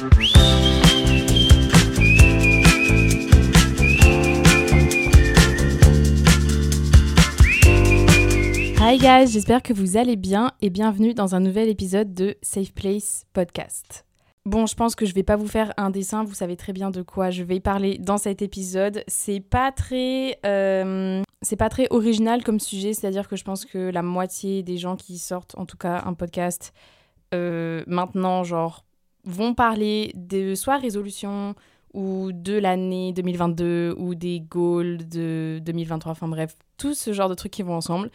Hi 0.00 0.04
guys, 8.96 9.26
j'espère 9.32 9.60
que 9.60 9.72
vous 9.72 9.96
allez 9.96 10.14
bien 10.14 10.52
et 10.62 10.70
bienvenue 10.70 11.14
dans 11.14 11.34
un 11.34 11.40
nouvel 11.40 11.68
épisode 11.68 12.14
de 12.14 12.36
Safe 12.42 12.72
Place 12.72 13.26
Podcast. 13.32 14.06
Bon, 14.44 14.66
je 14.66 14.76
pense 14.76 14.94
que 14.94 15.04
je 15.04 15.12
vais 15.14 15.24
pas 15.24 15.34
vous 15.34 15.48
faire 15.48 15.72
un 15.76 15.90
dessin, 15.90 16.22
vous 16.22 16.34
savez 16.34 16.54
très 16.56 16.72
bien 16.72 16.92
de 16.92 17.02
quoi 17.02 17.30
je 17.30 17.42
vais 17.42 17.58
parler 17.58 17.98
dans 17.98 18.18
cet 18.18 18.40
épisode. 18.40 19.02
C'est 19.08 19.40
pas 19.40 19.72
très, 19.72 20.38
euh, 20.46 21.24
c'est 21.42 21.56
pas 21.56 21.70
très 21.70 21.88
original 21.90 22.44
comme 22.44 22.60
sujet, 22.60 22.92
c'est-à-dire 22.92 23.28
que 23.28 23.34
je 23.34 23.42
pense 23.42 23.64
que 23.64 23.90
la 23.90 24.02
moitié 24.02 24.62
des 24.62 24.76
gens 24.76 24.94
qui 24.94 25.18
sortent, 25.18 25.56
en 25.58 25.66
tout 25.66 25.76
cas 25.76 26.04
un 26.06 26.14
podcast 26.14 26.72
euh, 27.34 27.82
maintenant, 27.88 28.44
genre, 28.44 28.84
vont 29.28 29.54
parler 29.54 30.10
de 30.14 30.54
soit 30.54 30.78
résolution 30.78 31.54
ou 31.94 32.32
de 32.32 32.58
l'année 32.58 33.12
2022 33.12 33.94
ou 33.98 34.14
des 34.14 34.40
goals 34.40 35.08
de 35.08 35.60
2023, 35.62 36.12
enfin 36.12 36.28
bref, 36.28 36.56
tout 36.76 36.94
ce 36.94 37.12
genre 37.12 37.28
de 37.28 37.34
trucs 37.34 37.52
qui 37.52 37.62
vont 37.62 37.74
ensemble. 37.74 38.10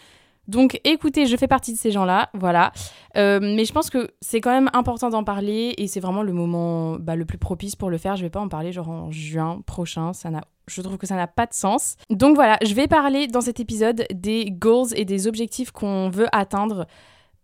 Donc 0.48 0.82
écoutez, 0.84 1.26
je 1.26 1.38
fais 1.38 1.48
partie 1.48 1.72
de 1.72 1.78
ces 1.78 1.92
gens-là, 1.92 2.30
voilà. 2.34 2.74
Euh, 3.16 3.40
mais 3.42 3.64
je 3.64 3.72
pense 3.72 3.90
que 3.90 4.12
c'est 4.20 4.42
quand 4.42 4.52
même 4.52 4.70
important 4.74 5.10
d'en 5.10 5.24
parler 5.24 5.74
et 5.78 5.88
c'est 5.88 6.02
vraiment 6.02 6.24
le 6.24 6.34
moment 6.34 6.98
bah, 7.00 7.16
le 7.16 7.24
plus 7.26 7.38
propice 7.38 7.76
pour 7.76 7.90
le 7.90 7.98
faire. 7.98 8.18
Je 8.18 8.24
vais 8.24 8.30
pas 8.30 8.42
en 8.42 8.50
parler 8.50 8.74
genre 8.74 8.90
en 8.90 9.12
juin 9.12 9.62
prochain, 9.66 10.12
ça 10.14 10.30
n'a 10.30 10.42
je 10.68 10.82
trouve 10.82 10.98
que 10.98 11.08
ça 11.08 11.16
n'a 11.16 11.28
pas 11.28 11.46
de 11.46 11.54
sens. 11.54 11.98
Donc 12.10 12.36
voilà, 12.36 12.58
je 12.66 12.74
vais 12.74 12.88
parler 12.88 13.28
dans 13.28 13.42
cet 13.42 13.60
épisode 13.60 14.06
des 14.14 14.50
goals 14.50 14.90
et 14.96 15.06
des 15.06 15.28
objectifs 15.28 15.72
qu'on 15.72 16.10
veut 16.10 16.28
atteindre, 16.32 16.88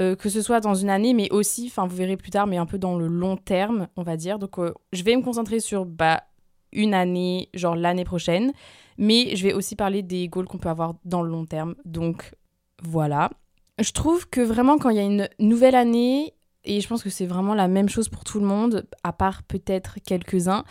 euh, 0.02 0.16
que 0.16 0.30
ce 0.30 0.42
soit 0.42 0.60
dans 0.60 0.76
une 0.76 0.90
année, 0.90 1.14
mais 1.14 1.30
aussi, 1.32 1.68
enfin 1.68 1.86
vous 1.88 1.96
verrez 1.96 2.18
plus 2.18 2.32
tard, 2.32 2.48
mais 2.48 2.58
un 2.58 2.66
peu 2.66 2.78
dans 2.78 2.98
le 2.98 3.08
long 3.08 3.38
terme, 3.38 3.88
on 3.98 4.04
va 4.04 4.18
dire. 4.18 4.40
Donc 4.40 4.58
euh, 4.58 4.74
je 4.94 5.04
vais 5.04 5.16
me 5.16 5.22
concentrer 5.22 5.60
sur 5.60 5.86
bah, 5.86 6.24
une 6.72 6.94
année, 6.94 7.50
genre 7.54 7.76
l'année 7.76 8.06
prochaine, 8.06 8.54
mais 8.98 9.36
je 9.36 9.44
vais 9.44 9.54
aussi 9.54 9.76
parler 9.76 10.02
des 10.02 10.28
goals 10.28 10.48
qu'on 10.48 10.58
peut 10.58 10.70
avoir 10.70 10.96
dans 11.06 11.22
le 11.22 11.30
long 11.30 11.46
terme. 11.46 11.76
Donc 11.86 12.34
voilà. 12.82 13.30
Je 13.78 13.92
trouve 13.92 14.30
que 14.30 14.42
vraiment 14.42 14.78
quand 14.78 14.90
il 14.90 14.98
y 14.98 15.00
a 15.00 15.04
une 15.04 15.30
nouvelle 15.40 15.76
année, 15.76 16.34
et 16.64 16.82
je 16.82 16.88
pense 16.88 17.04
que 17.04 17.10
c'est 17.10 17.26
vraiment 17.26 17.54
la 17.54 17.68
même 17.68 17.90
chose 17.90 18.10
pour 18.10 18.24
tout 18.24 18.40
le 18.40 18.46
monde, 18.46 18.88
à 19.04 19.14
part 19.14 19.44
peut-être 19.44 19.98
quelques-uns, 20.06 20.64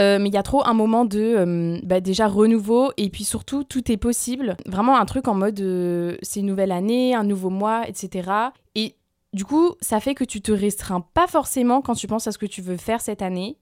euh, 0.00 0.18
mais 0.18 0.28
il 0.28 0.34
y 0.34 0.38
a 0.38 0.42
trop 0.42 0.66
un 0.66 0.74
moment 0.74 1.04
de 1.04 1.20
euh, 1.20 1.78
bah, 1.84 2.00
déjà 2.00 2.26
renouveau 2.26 2.90
et 2.96 3.10
puis 3.10 3.24
surtout 3.24 3.62
tout 3.62 3.92
est 3.92 3.96
possible. 3.96 4.56
Vraiment 4.66 4.98
un 4.98 5.04
truc 5.04 5.28
en 5.28 5.34
mode 5.34 5.60
euh, 5.60 6.16
c'est 6.22 6.40
une 6.40 6.46
nouvelle 6.46 6.72
année, 6.72 7.14
un 7.14 7.24
nouveau 7.24 7.50
mois, 7.50 7.88
etc. 7.88 8.30
Et 8.74 8.96
du 9.32 9.44
coup, 9.44 9.74
ça 9.80 10.00
fait 10.00 10.14
que 10.14 10.24
tu 10.24 10.40
te 10.40 10.52
restreins 10.52 11.00
pas 11.00 11.26
forcément 11.26 11.80
quand 11.80 11.94
tu 11.94 12.06
penses 12.06 12.26
à 12.26 12.32
ce 12.32 12.38
que 12.38 12.46
tu 12.46 12.60
veux 12.60 12.76
faire 12.76 13.00
cette 13.00 13.22
année. 13.22 13.58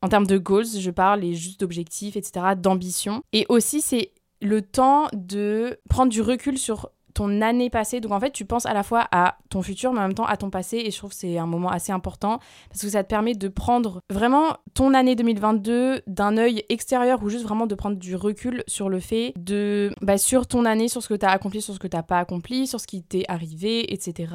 En 0.00 0.08
termes 0.08 0.26
de 0.26 0.38
goals, 0.38 0.66
je 0.66 0.90
parle, 0.90 1.22
et 1.22 1.34
juste 1.34 1.60
d'objectifs, 1.60 2.16
etc., 2.16 2.56
d'ambition. 2.56 3.22
Et 3.32 3.46
aussi, 3.48 3.80
c'est 3.80 4.10
le 4.40 4.60
temps 4.60 5.06
de 5.12 5.78
prendre 5.88 6.10
du 6.10 6.20
recul 6.20 6.58
sur 6.58 6.90
ton 7.14 7.40
année 7.40 7.70
passée. 7.70 8.00
Donc 8.00 8.12
en 8.12 8.20
fait, 8.20 8.30
tu 8.30 8.44
penses 8.44 8.66
à 8.66 8.74
la 8.74 8.82
fois 8.82 9.06
à 9.12 9.38
ton 9.50 9.62
futur, 9.62 9.92
mais 9.92 10.00
en 10.00 10.02
même 10.02 10.14
temps 10.14 10.26
à 10.26 10.36
ton 10.36 10.50
passé. 10.50 10.78
Et 10.78 10.90
je 10.90 10.96
trouve 10.96 11.10
que 11.10 11.16
c'est 11.16 11.38
un 11.38 11.46
moment 11.46 11.70
assez 11.70 11.92
important 11.92 12.38
parce 12.68 12.82
que 12.82 12.88
ça 12.88 13.02
te 13.04 13.08
permet 13.08 13.34
de 13.34 13.48
prendre 13.48 14.00
vraiment 14.10 14.56
ton 14.74 14.94
année 14.94 15.14
2022 15.14 16.02
d'un 16.06 16.36
œil 16.36 16.64
extérieur 16.68 17.22
ou 17.22 17.28
juste 17.28 17.44
vraiment 17.44 17.66
de 17.66 17.74
prendre 17.74 17.96
du 17.96 18.16
recul 18.16 18.64
sur 18.66 18.88
le 18.88 19.00
fait 19.00 19.32
de, 19.36 19.92
bah, 20.00 20.18
sur 20.18 20.46
ton 20.46 20.64
année, 20.64 20.88
sur 20.88 21.02
ce 21.02 21.08
que 21.08 21.14
tu 21.14 21.26
as 21.26 21.30
accompli, 21.30 21.62
sur 21.62 21.74
ce 21.74 21.78
que 21.78 21.86
tu 21.86 21.96
pas 22.02 22.18
accompli, 22.18 22.66
sur 22.66 22.80
ce 22.80 22.86
qui 22.86 23.02
t'est 23.02 23.24
arrivé, 23.28 23.92
etc. 23.92 24.32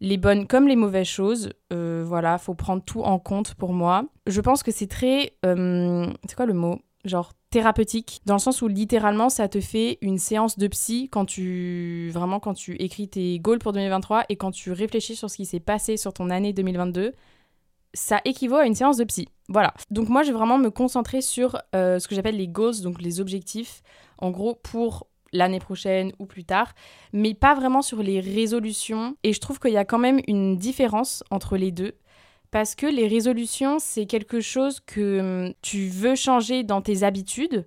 Les 0.00 0.16
bonnes 0.16 0.46
comme 0.46 0.68
les 0.68 0.76
mauvaises 0.76 1.06
choses. 1.06 1.50
Euh, 1.72 2.04
voilà, 2.06 2.38
faut 2.38 2.54
prendre 2.54 2.82
tout 2.82 3.02
en 3.02 3.18
compte 3.18 3.54
pour 3.54 3.72
moi. 3.72 4.04
Je 4.26 4.40
pense 4.40 4.62
que 4.62 4.70
c'est 4.70 4.86
très. 4.86 5.34
euh, 5.44 6.06
c'est 6.26 6.34
quoi 6.34 6.46
le 6.46 6.54
mot? 6.54 6.80
Genre 7.04 7.32
thérapeutique 7.50 8.20
dans 8.26 8.34
le 8.34 8.40
sens 8.40 8.60
où 8.60 8.68
littéralement 8.68 9.30
ça 9.30 9.48
te 9.48 9.60
fait 9.60 9.98
une 10.02 10.18
séance 10.18 10.58
de 10.58 10.66
psy 10.68 11.08
quand 11.10 11.24
tu 11.24 12.10
vraiment 12.12 12.40
quand 12.40 12.54
tu 12.54 12.76
écris 12.76 13.08
tes 13.08 13.38
goals 13.38 13.58
pour 13.58 13.72
2023 13.72 14.24
et 14.28 14.36
quand 14.36 14.50
tu 14.50 14.70
réfléchis 14.72 15.16
sur 15.16 15.30
ce 15.30 15.36
qui 15.36 15.46
s'est 15.46 15.60
passé 15.60 15.96
sur 15.96 16.12
ton 16.12 16.28
année 16.30 16.52
2022 16.52 17.14
ça 17.94 18.20
équivaut 18.26 18.56
à 18.56 18.66
une 18.66 18.74
séance 18.74 18.98
de 18.98 19.04
psy. 19.04 19.28
Voilà. 19.48 19.72
Donc 19.90 20.10
moi 20.10 20.22
je 20.22 20.28
vais 20.28 20.36
vraiment 20.36 20.58
me 20.58 20.68
concentrer 20.68 21.22
sur 21.22 21.56
euh, 21.74 21.98
ce 21.98 22.06
que 22.06 22.14
j'appelle 22.14 22.36
les 22.36 22.48
goals 22.48 22.82
donc 22.82 23.00
les 23.00 23.20
objectifs 23.20 23.82
en 24.18 24.30
gros 24.30 24.54
pour 24.54 25.06
l'année 25.32 25.58
prochaine 25.58 26.12
ou 26.18 26.26
plus 26.26 26.44
tard 26.44 26.74
mais 27.14 27.32
pas 27.32 27.54
vraiment 27.54 27.80
sur 27.80 28.02
les 28.02 28.20
résolutions. 28.20 29.16
Et 29.24 29.32
je 29.32 29.40
trouve 29.40 29.58
qu'il 29.58 29.72
y 29.72 29.78
a 29.78 29.86
quand 29.86 29.98
même 29.98 30.20
une 30.26 30.58
différence 30.58 31.24
entre 31.30 31.56
les 31.56 31.72
deux 31.72 31.94
parce 32.50 32.74
que 32.74 32.86
les 32.86 33.06
résolutions, 33.06 33.78
c'est 33.78 34.06
quelque 34.06 34.40
chose 34.40 34.80
que 34.80 35.20
hum, 35.20 35.54
tu 35.62 35.88
veux 35.88 36.14
changer 36.14 36.62
dans 36.62 36.80
tes 36.80 37.02
habitudes. 37.02 37.66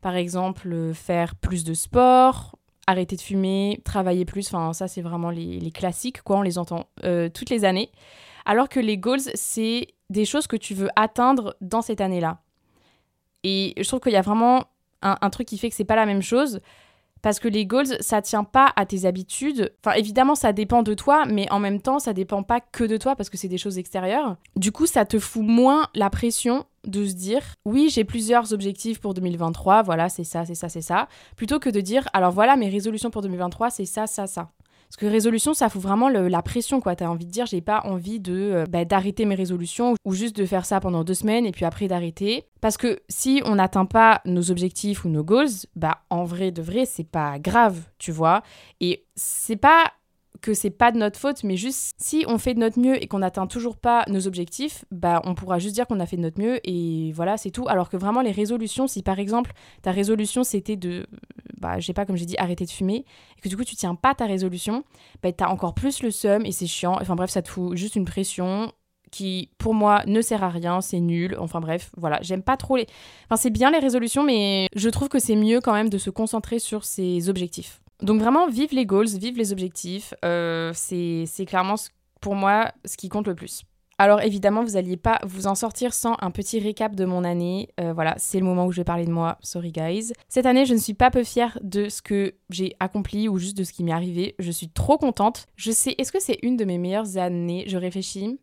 Par 0.00 0.16
exemple, 0.16 0.72
euh, 0.72 0.94
faire 0.94 1.34
plus 1.34 1.64
de 1.64 1.74
sport, 1.74 2.56
arrêter 2.86 3.16
de 3.16 3.20
fumer, 3.20 3.80
travailler 3.84 4.24
plus. 4.24 4.48
Enfin, 4.48 4.72
ça, 4.72 4.88
c'est 4.88 5.02
vraiment 5.02 5.30
les, 5.30 5.60
les 5.60 5.70
classiques, 5.70 6.22
quoi. 6.22 6.38
On 6.38 6.42
les 6.42 6.58
entend 6.58 6.86
euh, 7.04 7.28
toutes 7.28 7.50
les 7.50 7.64
années. 7.64 7.90
Alors 8.46 8.68
que 8.68 8.80
les 8.80 8.96
goals, 8.96 9.20
c'est 9.34 9.88
des 10.08 10.24
choses 10.24 10.46
que 10.46 10.56
tu 10.56 10.74
veux 10.74 10.88
atteindre 10.96 11.56
dans 11.60 11.82
cette 11.82 12.00
année-là. 12.00 12.40
Et 13.44 13.74
je 13.76 13.86
trouve 13.86 14.00
qu'il 14.00 14.12
y 14.12 14.16
a 14.16 14.22
vraiment 14.22 14.64
un, 15.02 15.16
un 15.20 15.30
truc 15.30 15.48
qui 15.48 15.58
fait 15.58 15.68
que 15.68 15.74
c'est 15.74 15.84
pas 15.84 15.96
la 15.96 16.06
même 16.06 16.22
chose. 16.22 16.60
Parce 17.22 17.38
que 17.38 17.48
les 17.48 17.66
goals, 17.66 17.96
ça 18.00 18.22
tient 18.22 18.44
pas 18.44 18.72
à 18.76 18.86
tes 18.86 19.04
habitudes. 19.04 19.72
Enfin, 19.84 19.96
évidemment, 19.96 20.34
ça 20.34 20.52
dépend 20.52 20.82
de 20.82 20.94
toi, 20.94 21.24
mais 21.26 21.50
en 21.50 21.58
même 21.58 21.80
temps, 21.80 21.98
ça 21.98 22.12
dépend 22.12 22.42
pas 22.42 22.60
que 22.60 22.84
de 22.84 22.96
toi 22.96 23.16
parce 23.16 23.30
que 23.30 23.36
c'est 23.36 23.48
des 23.48 23.58
choses 23.58 23.78
extérieures. 23.78 24.36
Du 24.56 24.72
coup, 24.72 24.86
ça 24.86 25.04
te 25.04 25.18
fout 25.18 25.42
moins 25.42 25.86
la 25.94 26.10
pression 26.10 26.64
de 26.86 27.06
se 27.06 27.14
dire 27.14 27.42
oui, 27.64 27.90
j'ai 27.90 28.04
plusieurs 28.04 28.52
objectifs 28.52 29.00
pour 29.00 29.14
2023, 29.14 29.82
voilà, 29.82 30.08
c'est 30.08 30.24
ça, 30.24 30.46
c'est 30.46 30.54
ça, 30.54 30.68
c'est 30.68 30.80
ça, 30.80 31.08
plutôt 31.36 31.58
que 31.58 31.68
de 31.68 31.80
dire 31.80 32.08
alors 32.12 32.32
voilà, 32.32 32.56
mes 32.56 32.68
résolutions 32.68 33.10
pour 33.10 33.22
2023, 33.22 33.70
c'est 33.70 33.84
ça, 33.84 34.06
ça, 34.06 34.26
ça. 34.26 34.50
Parce 34.90 34.96
que 34.96 35.06
résolution, 35.06 35.54
ça 35.54 35.68
fout 35.68 35.80
vraiment 35.80 36.08
la 36.08 36.42
pression, 36.42 36.80
quoi. 36.80 36.96
T'as 36.96 37.06
envie 37.06 37.24
de 37.24 37.30
dire, 37.30 37.46
j'ai 37.46 37.60
pas 37.60 37.82
envie 37.84 38.18
de 38.18 38.34
euh, 38.34 38.64
bah, 38.68 38.84
d'arrêter 38.84 39.24
mes 39.24 39.36
résolutions 39.36 39.94
ou 40.04 40.14
juste 40.14 40.34
de 40.34 40.44
faire 40.44 40.66
ça 40.66 40.80
pendant 40.80 41.04
deux 41.04 41.14
semaines 41.14 41.46
et 41.46 41.52
puis 41.52 41.64
après 41.64 41.86
d'arrêter. 41.86 42.46
Parce 42.60 42.76
que 42.76 43.00
si 43.08 43.40
on 43.44 43.54
n'atteint 43.54 43.84
pas 43.84 44.20
nos 44.24 44.50
objectifs 44.50 45.04
ou 45.04 45.08
nos 45.08 45.22
goals, 45.22 45.46
bah 45.76 45.98
en 46.10 46.24
vrai 46.24 46.50
de 46.50 46.60
vrai, 46.60 46.86
c'est 46.86 47.08
pas 47.08 47.38
grave, 47.38 47.82
tu 47.98 48.10
vois. 48.10 48.42
Et 48.80 49.06
c'est 49.14 49.56
pas 49.56 49.92
que 50.40 50.54
c'est 50.54 50.70
pas 50.70 50.92
de 50.92 50.98
notre 50.98 51.18
faute, 51.18 51.44
mais 51.44 51.56
juste 51.56 51.94
si 51.98 52.24
on 52.28 52.38
fait 52.38 52.54
de 52.54 52.60
notre 52.60 52.78
mieux 52.78 53.02
et 53.02 53.06
qu'on 53.06 53.20
n'atteint 53.20 53.46
toujours 53.46 53.76
pas 53.76 54.04
nos 54.08 54.26
objectifs, 54.26 54.84
bah 54.90 55.20
on 55.24 55.34
pourra 55.34 55.58
juste 55.58 55.74
dire 55.74 55.86
qu'on 55.86 56.00
a 56.00 56.06
fait 56.06 56.16
de 56.16 56.22
notre 56.22 56.40
mieux 56.40 56.60
et 56.64 57.12
voilà, 57.12 57.36
c'est 57.36 57.50
tout. 57.50 57.68
Alors 57.68 57.88
que 57.88 57.96
vraiment 57.96 58.20
les 58.20 58.30
résolutions, 58.30 58.86
si 58.86 59.02
par 59.02 59.18
exemple 59.18 59.52
ta 59.82 59.92
résolution 59.92 60.44
c'était 60.44 60.76
de, 60.76 61.06
bah 61.58 61.78
je 61.78 61.86
sais 61.86 61.92
pas, 61.92 62.06
comme 62.06 62.16
j'ai 62.16 62.26
dit, 62.26 62.36
arrêter 62.38 62.64
de 62.64 62.70
fumer, 62.70 63.04
et 63.38 63.40
que 63.42 63.48
du 63.48 63.56
coup 63.56 63.64
tu 63.64 63.76
tiens 63.76 63.94
pas 63.94 64.14
ta 64.14 64.26
résolution, 64.26 64.84
bah 65.22 65.32
t'as 65.32 65.48
encore 65.48 65.74
plus 65.74 66.02
le 66.02 66.10
seum 66.10 66.44
et 66.46 66.52
c'est 66.52 66.66
chiant. 66.66 66.96
Enfin 67.00 67.14
bref, 67.14 67.30
ça 67.30 67.42
te 67.42 67.48
fout 67.48 67.76
juste 67.76 67.96
une 67.96 68.04
pression 68.04 68.72
qui 69.10 69.50
pour 69.58 69.74
moi 69.74 70.02
ne 70.06 70.22
sert 70.22 70.44
à 70.44 70.48
rien, 70.48 70.80
c'est 70.80 71.00
nul. 71.00 71.36
Enfin 71.38 71.60
bref, 71.60 71.90
voilà, 71.96 72.18
j'aime 72.22 72.42
pas 72.42 72.56
trop 72.56 72.76
les. 72.76 72.86
Enfin 73.26 73.36
c'est 73.36 73.50
bien 73.50 73.70
les 73.70 73.78
résolutions, 73.78 74.22
mais 74.22 74.68
je 74.74 74.88
trouve 74.88 75.08
que 75.08 75.18
c'est 75.18 75.36
mieux 75.36 75.60
quand 75.60 75.72
même 75.72 75.88
de 75.90 75.98
se 75.98 76.10
concentrer 76.10 76.58
sur 76.58 76.84
ses 76.84 77.28
objectifs. 77.28 77.80
Donc 78.02 78.20
vraiment, 78.20 78.48
vive 78.48 78.72
les 78.72 78.86
goals, 78.86 79.08
vive 79.08 79.36
les 79.36 79.52
objectifs, 79.52 80.14
euh, 80.24 80.72
c'est 80.74 81.44
clairement 81.46 81.76
pour 82.20 82.34
moi 82.34 82.72
ce 82.84 82.96
qui 82.96 83.08
compte 83.08 83.26
le 83.26 83.34
plus. 83.34 83.64
Alors 83.98 84.22
évidemment, 84.22 84.64
vous 84.64 84.72
n'alliez 84.72 84.96
pas 84.96 85.18
vous 85.24 85.46
en 85.46 85.54
sortir 85.54 85.92
sans 85.92 86.16
un 86.22 86.30
petit 86.30 86.58
récap 86.58 86.96
de 86.96 87.04
mon 87.04 87.22
année. 87.22 87.68
Euh, 87.78 87.92
voilà, 87.92 88.14
c'est 88.16 88.38
le 88.38 88.46
moment 88.46 88.64
où 88.64 88.72
je 88.72 88.80
vais 88.80 88.84
parler 88.84 89.04
de 89.04 89.10
moi. 89.10 89.36
Sorry 89.42 89.72
guys. 89.72 90.14
Cette 90.26 90.46
année, 90.46 90.64
je 90.64 90.72
ne 90.72 90.78
suis 90.78 90.94
pas 90.94 91.10
peu 91.10 91.22
fière 91.22 91.58
de 91.62 91.90
ce 91.90 92.00
que 92.00 92.34
j'ai 92.48 92.74
accompli 92.80 93.28
ou 93.28 93.36
juste 93.36 93.58
de 93.58 93.62
ce 93.62 93.74
qui 93.74 93.84
m'est 93.84 93.92
arrivé. 93.92 94.36
Je 94.38 94.50
suis 94.50 94.70
trop 94.70 94.96
contente. 94.96 95.44
Je 95.54 95.70
sais, 95.70 95.94
est-ce 95.98 96.12
que 96.12 96.20
c'est 96.20 96.38
une 96.40 96.56
de 96.56 96.64
mes 96.64 96.78
meilleures 96.78 97.18
années? 97.18 97.64
Je 97.66 97.76
réfléchis. 97.76 98.40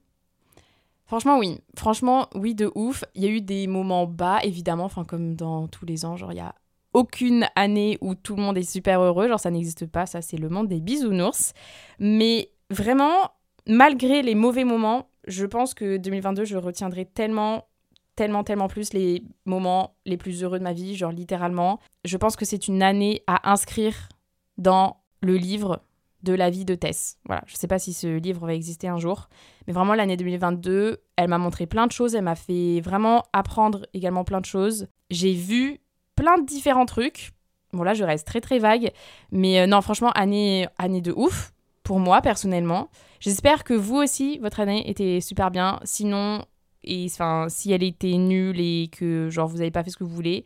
Franchement, 1.07 1.39
oui. 1.39 1.57
Franchement, 1.75 2.27
oui, 2.35 2.53
de 2.53 2.71
ouf. 2.75 3.03
Il 3.15 3.23
y 3.23 3.25
a 3.25 3.29
eu 3.29 3.41
des 3.41 3.65
moments 3.65 4.05
bas, 4.05 4.39
évidemment, 4.43 4.85
enfin, 4.85 5.05
comme 5.05 5.35
dans 5.35 5.67
tous 5.67 5.87
les 5.87 6.05
ans. 6.05 6.17
Genre, 6.17 6.33
il 6.33 6.37
y 6.37 6.41
a 6.41 6.53
aucune 6.97 7.45
année 7.55 7.99
où 8.01 8.15
tout 8.15 8.35
le 8.35 8.41
monde 8.41 8.57
est 8.57 8.63
super 8.63 8.99
heureux. 9.01 9.27
Genre, 9.27 9.39
ça 9.39 9.51
n'existe 9.51 9.85
pas. 9.85 10.07
Ça, 10.07 10.23
c'est 10.23 10.37
le 10.37 10.49
monde 10.49 10.67
des 10.67 10.79
bisounours. 10.79 11.53
Mais 11.99 12.49
vraiment, 12.71 13.29
malgré 13.67 14.23
les 14.23 14.33
mauvais 14.33 14.63
moments, 14.63 15.11
je 15.27 15.45
pense 15.45 15.75
que 15.75 15.97
2022, 15.97 16.45
je 16.45 16.57
retiendrai 16.57 17.05
tellement, 17.05 17.67
tellement, 18.15 18.43
tellement 18.43 18.67
plus 18.67 18.93
les 18.93 19.23
moments 19.45 19.95
les 20.07 20.17
plus 20.17 20.43
heureux 20.43 20.57
de 20.57 20.63
ma 20.63 20.73
vie, 20.73 20.95
genre 20.95 21.11
littéralement. 21.11 21.79
Je 22.03 22.17
pense 22.17 22.35
que 22.35 22.45
c'est 22.45 22.67
une 22.67 22.81
année 22.81 23.21
à 23.27 23.51
inscrire 23.51 24.09
dans 24.57 24.97
le 25.21 25.35
livre 25.35 25.83
de 26.23 26.33
la 26.33 26.49
vie 26.49 26.65
de 26.65 26.73
Tess. 26.73 27.19
Voilà, 27.25 27.43
je 27.45 27.55
sais 27.55 27.67
pas 27.67 27.77
si 27.77 27.93
ce 27.93 28.07
livre 28.17 28.47
va 28.47 28.55
exister 28.55 28.87
un 28.87 28.97
jour, 28.97 29.29
mais 29.67 29.73
vraiment 29.73 29.93
l'année 29.93 30.17
2022, 30.17 30.97
elle 31.15 31.27
m'a 31.29 31.37
montré 31.37 31.67
plein 31.67 31.85
de 31.85 31.91
choses, 31.91 32.15
elle 32.15 32.23
m'a 32.23 32.35
fait 32.35 32.81
vraiment 32.81 33.23
apprendre 33.33 33.85
également 33.93 34.23
plein 34.23 34.41
de 34.41 34.45
choses. 34.45 34.87
J'ai 35.11 35.33
vu 35.33 35.79
plein 36.17 36.37
de 36.37 36.45
différents 36.45 36.85
trucs. 36.85 37.31
Bon 37.71 37.83
là, 37.83 37.93
je 37.93 38.03
reste 38.03 38.27
très 38.27 38.41
très 38.41 38.59
vague, 38.59 38.91
mais 39.31 39.61
euh, 39.61 39.67
non, 39.67 39.81
franchement, 39.81 40.11
année 40.11 40.67
année 40.77 41.01
de 41.01 41.13
ouf 41.15 41.53
pour 41.83 41.99
moi 41.99 42.21
personnellement. 42.21 42.89
J'espère 43.21 43.63
que 43.63 43.73
vous 43.73 43.95
aussi 43.95 44.39
votre 44.39 44.59
année 44.59 44.89
était 44.89 45.21
super 45.21 45.51
bien. 45.51 45.79
Sinon 45.85 46.43
et 46.83 47.05
enfin 47.09 47.47
si 47.49 47.71
elle 47.71 47.83
était 47.83 48.17
nulle 48.17 48.59
et 48.59 48.89
que 48.91 49.29
genre 49.29 49.47
vous 49.47 49.61
avez 49.61 49.71
pas 49.71 49.83
fait 49.83 49.91
ce 49.91 49.97
que 49.97 50.03
vous 50.03 50.13
voulez, 50.13 50.43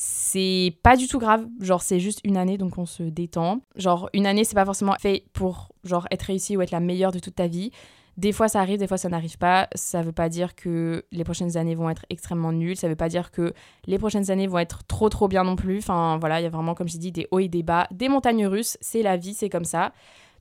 c'est 0.00 0.76
pas 0.84 0.96
du 0.96 1.08
tout 1.08 1.18
grave. 1.18 1.48
Genre, 1.60 1.82
c'est 1.82 1.98
juste 1.98 2.20
une 2.22 2.36
année, 2.36 2.56
donc 2.56 2.78
on 2.78 2.86
se 2.86 3.02
détend. 3.02 3.62
Genre, 3.74 4.08
une 4.12 4.28
année, 4.28 4.44
c'est 4.44 4.54
pas 4.54 4.64
forcément 4.64 4.94
fait 5.00 5.24
pour 5.32 5.72
genre 5.82 6.06
être 6.12 6.22
réussi 6.22 6.56
ou 6.56 6.62
être 6.62 6.70
la 6.70 6.78
meilleure 6.78 7.10
de 7.10 7.18
toute 7.18 7.34
ta 7.34 7.48
vie. 7.48 7.72
Des 8.18 8.32
fois, 8.32 8.48
ça 8.48 8.60
arrive, 8.60 8.80
des 8.80 8.88
fois, 8.88 8.98
ça 8.98 9.08
n'arrive 9.08 9.38
pas. 9.38 9.68
Ça 9.76 10.02
veut 10.02 10.12
pas 10.12 10.28
dire 10.28 10.56
que 10.56 11.04
les 11.12 11.22
prochaines 11.22 11.56
années 11.56 11.76
vont 11.76 11.88
être 11.88 12.04
extrêmement 12.10 12.52
nulles. 12.52 12.76
Ça 12.76 12.88
veut 12.88 12.96
pas 12.96 13.08
dire 13.08 13.30
que 13.30 13.54
les 13.86 13.96
prochaines 13.96 14.32
années 14.32 14.48
vont 14.48 14.58
être 14.58 14.84
trop, 14.88 15.08
trop 15.08 15.28
bien 15.28 15.44
non 15.44 15.54
plus. 15.54 15.78
Enfin, 15.78 16.18
voilà, 16.18 16.40
il 16.40 16.42
y 16.42 16.46
a 16.46 16.50
vraiment, 16.50 16.74
comme 16.74 16.88
j'ai 16.88 16.98
dit, 16.98 17.12
des 17.12 17.28
hauts 17.30 17.38
et 17.38 17.46
des 17.46 17.62
bas, 17.62 17.86
des 17.92 18.08
montagnes 18.08 18.48
russes. 18.48 18.76
C'est 18.80 19.02
la 19.02 19.16
vie, 19.16 19.34
c'est 19.34 19.48
comme 19.48 19.64
ça. 19.64 19.92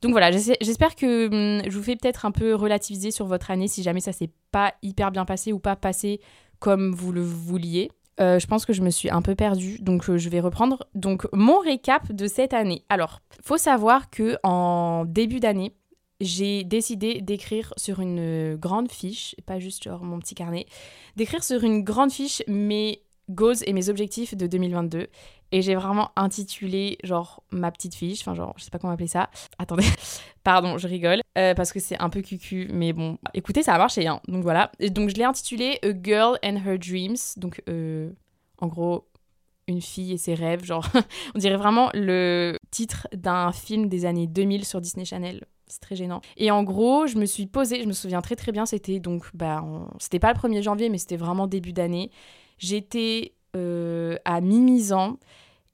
Donc 0.01 0.11
voilà, 0.11 0.31
j'espère 0.31 0.95
que 0.95 1.27
hum, 1.27 1.61
je 1.69 1.77
vous 1.77 1.83
fais 1.83 1.95
peut-être 1.95 2.25
un 2.25 2.31
peu 2.31 2.55
relativiser 2.55 3.11
sur 3.11 3.27
votre 3.27 3.51
année 3.51 3.67
si 3.67 3.83
jamais 3.83 3.99
ça 3.99 4.11
s'est 4.11 4.31
pas 4.51 4.73
hyper 4.81 5.11
bien 5.11 5.25
passé 5.25 5.53
ou 5.53 5.59
pas 5.59 5.75
passé 5.75 6.19
comme 6.59 6.93
vous 6.93 7.11
le 7.11 7.21
vouliez. 7.21 7.91
Euh, 8.19 8.39
je 8.39 8.47
pense 8.47 8.65
que 8.65 8.73
je 8.73 8.81
me 8.81 8.89
suis 8.89 9.11
un 9.11 9.21
peu 9.21 9.35
perdue, 9.35 9.77
donc 9.79 10.09
euh, 10.09 10.17
je 10.17 10.29
vais 10.29 10.39
reprendre. 10.39 10.87
Donc 10.95 11.27
mon 11.33 11.59
récap 11.59 12.11
de 12.11 12.25
cette 12.25 12.53
année. 12.53 12.83
Alors, 12.89 13.21
faut 13.43 13.57
savoir 13.57 14.09
que 14.09 14.37
en 14.41 15.05
début 15.05 15.39
d'année, 15.39 15.73
j'ai 16.19 16.63
décidé 16.63 17.21
d'écrire 17.21 17.73
sur 17.77 17.99
une 17.99 18.55
grande 18.55 18.91
fiche, 18.91 19.35
pas 19.45 19.59
juste 19.59 19.83
genre 19.83 20.03
mon 20.03 20.19
petit 20.19 20.35
carnet, 20.35 20.65
d'écrire 21.15 21.43
sur 21.43 21.63
une 21.63 21.83
grande 21.83 22.11
fiche 22.11 22.41
mes 22.47 23.01
goals 23.29 23.57
et 23.65 23.73
mes 23.73 23.89
objectifs 23.89 24.35
de 24.35 24.47
2022. 24.47 25.07
Et 25.53 25.61
j'ai 25.61 25.75
vraiment 25.75 26.11
intitulé, 26.17 26.97
genre, 27.03 27.41
ma 27.51 27.71
petite 27.71 27.95
fiche, 27.95 28.19
enfin, 28.21 28.33
genre, 28.33 28.53
je 28.57 28.65
sais 28.65 28.69
pas 28.69 28.79
comment 28.79 28.91
appeler 28.91 29.07
ça. 29.07 29.29
Attendez, 29.57 29.85
pardon, 30.43 30.77
je 30.77 30.87
rigole, 30.87 31.21
euh, 31.37 31.53
parce 31.53 31.71
que 31.71 31.79
c'est 31.79 31.97
un 31.99 32.09
peu 32.09 32.21
cucu, 32.21 32.67
mais 32.71 32.91
bon, 32.91 33.17
écoutez, 33.33 33.63
ça 33.63 33.73
a 33.73 33.77
marché, 33.77 34.07
hein. 34.07 34.19
Donc 34.27 34.43
voilà. 34.43 34.71
Donc 34.91 35.09
je 35.09 35.15
l'ai 35.15 35.23
intitulé 35.23 35.79
A 35.83 35.89
Girl 36.03 36.37
and 36.43 36.57
Her 36.65 36.77
Dreams. 36.77 37.15
Donc, 37.37 37.61
euh, 37.69 38.11
en 38.59 38.67
gros, 38.67 39.07
une 39.67 39.81
fille 39.81 40.11
et 40.13 40.17
ses 40.17 40.33
rêves, 40.33 40.65
genre, 40.65 40.85
on 41.35 41.39
dirait 41.39 41.57
vraiment 41.57 41.91
le 41.93 42.57
titre 42.71 43.07
d'un 43.13 43.53
film 43.53 43.87
des 43.87 44.05
années 44.05 44.27
2000 44.27 44.65
sur 44.65 44.81
Disney 44.81 45.05
Channel. 45.05 45.45
C'est 45.67 45.81
très 45.81 45.95
gênant. 45.95 46.21
Et 46.37 46.49
en 46.51 46.63
gros, 46.63 47.07
je 47.07 47.17
me 47.17 47.25
suis 47.25 47.45
posée, 47.45 47.81
je 47.81 47.87
me 47.87 47.93
souviens 47.93 48.21
très 48.21 48.35
très 48.35 48.51
bien, 48.51 48.65
c'était 48.65 48.99
donc, 48.99 49.25
bah, 49.33 49.63
c'était 49.99 50.19
pas 50.19 50.31
le 50.33 50.39
1er 50.39 50.61
janvier, 50.61 50.89
mais 50.89 50.97
c'était 50.97 51.17
vraiment 51.17 51.47
début 51.47 51.73
d'année. 51.73 52.09
J'étais 52.57 53.33
euh, 53.55 54.17
à 54.25 54.41
mi-misant 54.41 55.17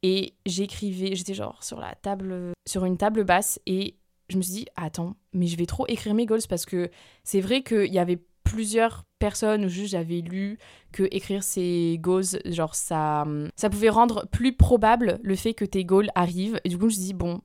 et 0.01 0.33
j'écrivais, 0.45 1.15
j'étais 1.15 1.33
genre 1.33 1.63
sur 1.63 1.79
la 1.79 1.95
table, 1.95 2.53
sur 2.67 2.85
une 2.85 2.97
table 2.97 3.23
basse 3.23 3.59
et 3.65 3.95
je 4.29 4.37
me 4.37 4.41
suis 4.41 4.53
dit, 4.53 4.65
attends, 4.75 5.15
mais 5.33 5.47
je 5.47 5.57
vais 5.57 5.65
trop 5.65 5.85
écrire 5.87 6.13
mes 6.13 6.25
goals 6.25 6.41
parce 6.49 6.65
que 6.65 6.89
c'est 7.23 7.41
vrai 7.41 7.61
qu'il 7.61 7.93
y 7.93 7.99
avait 7.99 8.19
plusieurs 8.43 9.05
personnes 9.19 9.65
où 9.65 9.69
juste 9.69 9.91
j'avais 9.91 10.21
lu 10.21 10.59
que 10.91 11.07
écrire 11.11 11.43
ses 11.43 11.97
goals, 11.99 12.41
genre 12.45 12.75
ça, 12.75 13.25
ça 13.55 13.69
pouvait 13.69 13.89
rendre 13.89 14.27
plus 14.31 14.55
probable 14.55 15.19
le 15.23 15.35
fait 15.35 15.53
que 15.53 15.65
tes 15.65 15.85
goals 15.85 16.09
arrivent. 16.15 16.59
Et 16.63 16.69
du 16.69 16.77
coup, 16.77 16.83
je 16.83 16.85
me 16.87 16.91
suis 16.91 17.01
dit, 17.01 17.13
bon, 17.13 17.41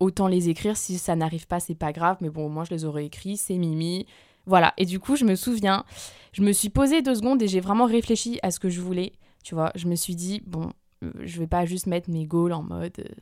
autant 0.00 0.28
les 0.28 0.48
écrire. 0.48 0.76
Si 0.76 0.98
ça 0.98 1.16
n'arrive 1.16 1.46
pas, 1.46 1.60
c'est 1.60 1.74
pas 1.74 1.92
grave, 1.92 2.18
mais 2.20 2.30
bon, 2.30 2.48
moi 2.48 2.64
je 2.64 2.70
les 2.70 2.84
aurais 2.84 3.06
écrits, 3.06 3.36
c'est 3.36 3.56
Mimi. 3.56 4.06
Voilà. 4.46 4.72
Et 4.78 4.86
du 4.86 4.98
coup, 4.98 5.16
je 5.16 5.24
me 5.24 5.34
souviens, 5.34 5.84
je 6.32 6.42
me 6.42 6.52
suis 6.52 6.70
posée 6.70 7.02
deux 7.02 7.14
secondes 7.14 7.42
et 7.42 7.48
j'ai 7.48 7.60
vraiment 7.60 7.84
réfléchi 7.84 8.38
à 8.42 8.50
ce 8.50 8.58
que 8.58 8.70
je 8.70 8.80
voulais. 8.80 9.12
Tu 9.44 9.54
vois, 9.54 9.72
je 9.74 9.86
me 9.86 9.94
suis 9.94 10.14
dit, 10.14 10.42
bon, 10.46 10.72
euh, 11.04 11.12
je 11.20 11.38
vais 11.38 11.46
pas 11.46 11.66
juste 11.66 11.86
mettre 11.86 12.10
mes 12.10 12.24
goals 12.24 12.52
en 12.52 12.62
mode. 12.62 12.98
Euh, 12.98 13.14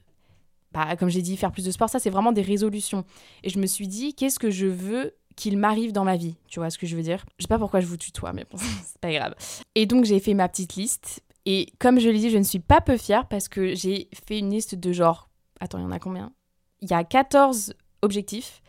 bah, 0.73 0.95
comme 0.97 1.09
j'ai 1.09 1.23
dit, 1.23 1.37
faire 1.37 1.53
plus 1.53 1.65
de 1.65 1.71
sport, 1.71 1.89
ça 1.89 1.99
c'est 1.99 2.11
vraiment 2.11 2.33
des 2.33 2.43
résolutions. 2.43 3.05
Et 3.43 3.51
je 3.51 3.59
me 3.59 3.67
suis 3.67 3.89
dit, 3.89 4.15
qu'est-ce 4.15 4.39
que 4.39 4.51
je 4.51 4.67
veux 4.67 5.15
qu'il 5.35 5.59
m'arrive 5.59 5.93
dans 5.93 6.05
ma 6.05 6.17
vie? 6.17 6.37
Tu 6.49 6.61
vois 6.61 6.71
ce 6.71 6.79
que 6.79 6.87
je 6.87 6.97
veux 6.97 7.03
dire? 7.03 7.25
Je 7.39 7.45
sais 7.45 7.49
pas 7.49 7.59
pourquoi 7.59 7.81
je 7.81 7.87
vous 7.87 7.97
tutoie, 7.97 8.33
mais 8.33 8.45
bon, 8.51 8.59
c'est 8.85 9.01
pas 9.01 9.13
grave. 9.13 9.35
Et 9.75 9.87
donc 9.87 10.05
j'ai 10.05 10.21
fait 10.21 10.35
ma 10.35 10.49
petite 10.49 10.77
liste. 10.77 11.23
Et 11.45 11.69
comme 11.79 12.01
je 12.01 12.09
l'ai 12.09 12.19
dit, 12.19 12.31
je 12.31 12.39
ne 12.39 12.43
suis 12.43 12.59
pas 12.59 12.81
peu 12.81 12.97
fière 12.97 13.27
parce 13.27 13.49
que 13.49 13.75
j'ai 13.75 14.09
fait 14.27 14.39
une 14.39 14.51
liste 14.51 14.75
de 14.75 14.93
genre. 14.93 15.29
Attends, 15.61 15.79
il 15.79 15.83
y 15.83 15.85
en 15.85 15.93
a 15.93 15.99
combien? 15.99 16.33
Il 16.81 16.91
y 16.91 16.95
a 16.95 17.05
14 17.05 17.75
objectifs. 18.03 18.63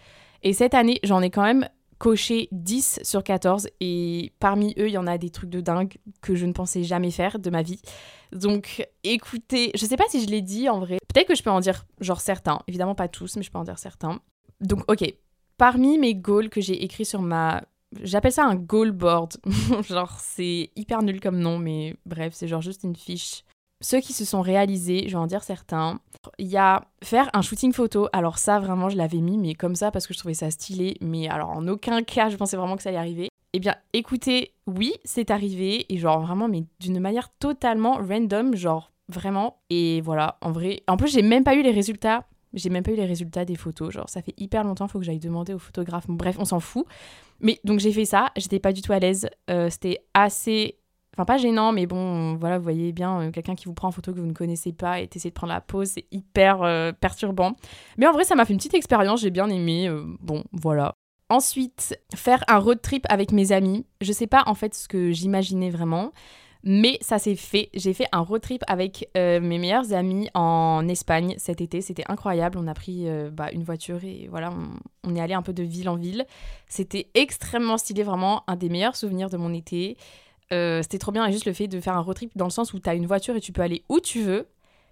Et 0.43 0.53
cette 0.53 0.73
année, 0.73 0.99
j'en 1.03 1.21
ai 1.21 1.29
quand 1.29 1.43
même 1.43 1.67
coché 1.97 2.47
10 2.51 2.99
sur 3.03 3.23
14 3.23 3.69
et 3.79 4.31
parmi 4.39 4.75
eux, 4.77 4.87
il 4.87 4.93
y 4.93 4.97
en 4.97 5.07
a 5.07 5.17
des 5.17 5.31
trucs 5.31 5.49
de 5.49 5.61
dingue 5.61 5.97
que 6.21 6.35
je 6.35 6.45
ne 6.45 6.53
pensais 6.53 6.83
jamais 6.83 7.11
faire 7.11 7.39
de 7.39 7.49
ma 7.49 7.63
vie. 7.63 7.81
Donc 8.31 8.87
écoutez, 9.03 9.71
je 9.75 9.85
sais 9.85 9.97
pas 9.97 10.03
si 10.09 10.23
je 10.23 10.29
l'ai 10.29 10.41
dit 10.41 10.69
en 10.69 10.79
vrai. 10.79 10.99
Peut-être 11.11 11.27
que 11.27 11.35
je 11.35 11.41
peux 11.41 11.49
en 11.49 11.59
dire 11.59 11.85
genre 11.99 12.21
certains, 12.21 12.59
évidemment 12.67 12.95
pas 12.95 13.07
tous, 13.07 13.35
mais 13.35 13.43
je 13.43 13.51
peux 13.51 13.57
en 13.57 13.63
dire 13.63 13.79
certains. 13.79 14.19
Donc 14.61 14.83
OK, 14.91 15.11
parmi 15.57 15.97
mes 15.97 16.13
goals 16.13 16.49
que 16.49 16.61
j'ai 16.61 16.83
écrits 16.83 17.05
sur 17.05 17.21
ma 17.21 17.63
J'appelle 18.03 18.33
ça 18.33 18.43
un 18.43 18.55
goal 18.55 18.91
board. 18.91 19.37
genre, 19.89 20.19
c'est 20.19 20.71
hyper 20.75 21.01
nul 21.03 21.21
comme 21.21 21.39
nom, 21.39 21.57
mais 21.57 21.95
bref, 22.05 22.33
c'est 22.35 22.47
genre 22.47 22.61
juste 22.61 22.83
une 22.83 22.97
fiche 22.97 23.45
ceux 23.81 23.99
qui 23.99 24.13
se 24.13 24.25
sont 24.25 24.41
réalisés, 24.41 25.03
je 25.07 25.11
vais 25.11 25.21
en 25.21 25.27
dire 25.27 25.43
certains. 25.43 25.99
Il 26.39 26.47
y 26.47 26.57
a 26.57 26.83
faire 27.03 27.29
un 27.33 27.41
shooting 27.41 27.73
photo. 27.73 28.07
Alors 28.13 28.37
ça, 28.37 28.59
vraiment, 28.59 28.89
je 28.89 28.97
l'avais 28.97 29.19
mis, 29.19 29.37
mais 29.37 29.53
comme 29.53 29.75
ça, 29.75 29.91
parce 29.91 30.07
que 30.07 30.13
je 30.13 30.19
trouvais 30.19 30.33
ça 30.33 30.51
stylé. 30.51 30.97
Mais 31.01 31.27
alors, 31.29 31.49
en 31.49 31.67
aucun 31.67 32.03
cas, 32.03 32.29
je 32.29 32.37
pensais 32.37 32.57
vraiment 32.57 32.75
que 32.75 32.83
ça 32.83 32.89
allait 32.89 32.97
arriver. 32.97 33.29
Eh 33.53 33.59
bien, 33.59 33.75
écoutez, 33.93 34.53
oui, 34.67 34.93
c'est 35.03 35.31
arrivé. 35.31 35.85
Et 35.93 35.97
genre, 35.97 36.21
vraiment, 36.21 36.47
mais 36.47 36.65
d'une 36.79 36.99
manière 36.99 37.29
totalement 37.39 37.97
random. 37.97 38.55
Genre, 38.55 38.91
vraiment. 39.09 39.57
Et 39.69 40.01
voilà, 40.01 40.37
en 40.41 40.51
vrai. 40.51 40.83
En 40.87 40.97
plus, 40.97 41.11
j'ai 41.11 41.21
même 41.21 41.43
pas 41.43 41.55
eu 41.55 41.63
les 41.63 41.71
résultats. 41.71 42.25
J'ai 42.53 42.69
même 42.69 42.83
pas 42.83 42.91
eu 42.91 42.95
les 42.95 43.05
résultats 43.05 43.45
des 43.45 43.55
photos. 43.55 43.93
Genre, 43.93 44.09
ça 44.09 44.21
fait 44.21 44.33
hyper 44.37 44.63
longtemps, 44.63 44.87
faut 44.87 44.99
que 44.99 45.05
j'aille 45.05 45.19
demander 45.19 45.53
au 45.53 45.59
photographe. 45.59 46.05
Bref, 46.07 46.37
on 46.39 46.45
s'en 46.45 46.59
fout. 46.59 46.85
Mais 47.39 47.59
donc, 47.63 47.79
j'ai 47.79 47.91
fait 47.91 48.05
ça. 48.05 48.31
J'étais 48.35 48.59
pas 48.59 48.73
du 48.73 48.81
tout 48.81 48.93
à 48.93 48.99
l'aise. 48.99 49.29
Euh, 49.49 49.69
c'était 49.69 50.03
assez 50.13 50.77
Enfin, 51.17 51.25
pas 51.25 51.37
gênant, 51.37 51.71
mais 51.71 51.87
bon, 51.87 52.35
voilà, 52.35 52.59
vous 52.59 52.63
voyez 52.63 52.91
bien 52.91 53.21
euh, 53.21 53.31
quelqu'un 53.31 53.55
qui 53.55 53.65
vous 53.65 53.73
prend 53.73 53.87
en 53.87 53.91
photo 53.91 54.13
que 54.13 54.19
vous 54.19 54.27
ne 54.27 54.33
connaissez 54.33 54.71
pas 54.71 54.99
et 54.99 55.07
t'essayez 55.07 55.31
de 55.31 55.33
prendre 55.33 55.51
la 55.51 55.61
pose, 55.61 55.87
c'est 55.87 56.05
hyper 56.11 56.61
euh, 56.61 56.91
perturbant. 56.91 57.53
Mais 57.97 58.05
en 58.05 58.11
vrai, 58.11 58.23
ça 58.23 58.35
m'a 58.35 58.45
fait 58.45 58.53
une 58.53 58.59
petite 58.59 58.75
expérience, 58.75 59.21
j'ai 59.21 59.31
bien 59.31 59.49
aimé. 59.49 59.89
Euh, 59.89 60.03
bon, 60.19 60.43
voilà. 60.51 60.93
Ensuite, 61.29 61.99
faire 62.13 62.43
un 62.47 62.59
road 62.59 62.83
trip 62.83 63.07
avec 63.09 63.31
mes 63.31 63.51
amis. 63.51 63.87
Je 63.99 64.11
sais 64.11 64.27
pas 64.27 64.43
en 64.45 64.53
fait 64.53 64.75
ce 64.75 64.87
que 64.87 65.11
j'imaginais 65.11 65.71
vraiment, 65.71 66.11
Mais 66.63 66.99
ça 67.01 67.17
s'est 67.17 67.35
fait. 67.35 67.71
J'ai 67.73 67.95
fait 67.95 68.05
un 68.11 68.19
road 68.19 68.41
trip 68.41 68.63
avec 68.67 69.09
mes 69.15 69.39
meilleurs 69.57 69.93
amis 69.93 70.29
en 70.35 70.87
Espagne 70.87 71.33
cet 71.37 71.61
été. 71.61 71.81
C'était 71.81 72.05
incroyable. 72.07 72.59
On 72.61 72.67
a 72.67 72.73
pris 72.73 73.07
bah, 73.33 73.51
une 73.51 73.63
voiture 73.63 74.03
et 74.05 74.27
voilà, 74.29 74.53
on, 75.03 75.15
est 75.15 75.19
allé 75.19 75.33
un 75.33 75.41
peu 75.41 75.51
de 75.51 75.63
ville 75.63 75.89
en 75.89 75.95
ville. 75.95 76.25
C'était 76.69 77.09
extrêmement 77.13 77.77
stylé, 77.77 78.03
vraiment 78.03 78.43
un 78.47 78.55
des 78.55 78.69
meilleurs 78.69 78.95
souvenirs 78.95 79.29
de 79.29 79.35
mon 79.35 79.53
été. 79.53 79.97
Euh, 80.53 80.81
c'était 80.81 80.97
trop 80.97 81.11
bien 81.11 81.25
et 81.25 81.31
juste 81.31 81.45
le 81.45 81.53
fait 81.53 81.67
de 81.67 81.79
faire 81.79 81.95
un 81.95 82.01
road 82.01 82.15
trip 82.15 82.31
dans 82.35 82.45
le 82.45 82.51
sens 82.51 82.73
où 82.73 82.79
tu 82.79 82.89
as 82.89 82.95
une 82.95 83.05
voiture 83.05 83.35
et 83.35 83.41
tu 83.41 83.51
peux 83.51 83.61
aller 83.61 83.83
où 83.89 83.99
tu 83.99 84.21
veux. 84.21 84.47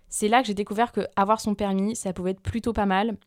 C'est 0.09 0.27
là 0.27 0.41
que 0.41 0.47
j'ai 0.47 0.53
découvert 0.53 0.91
que 0.91 1.07
avoir 1.15 1.39
son 1.39 1.55
permis, 1.55 1.95
ça 1.95 2.13
pouvait 2.13 2.31
être 2.31 2.41
plutôt 2.41 2.73
pas 2.73 2.85
mal 2.85 3.17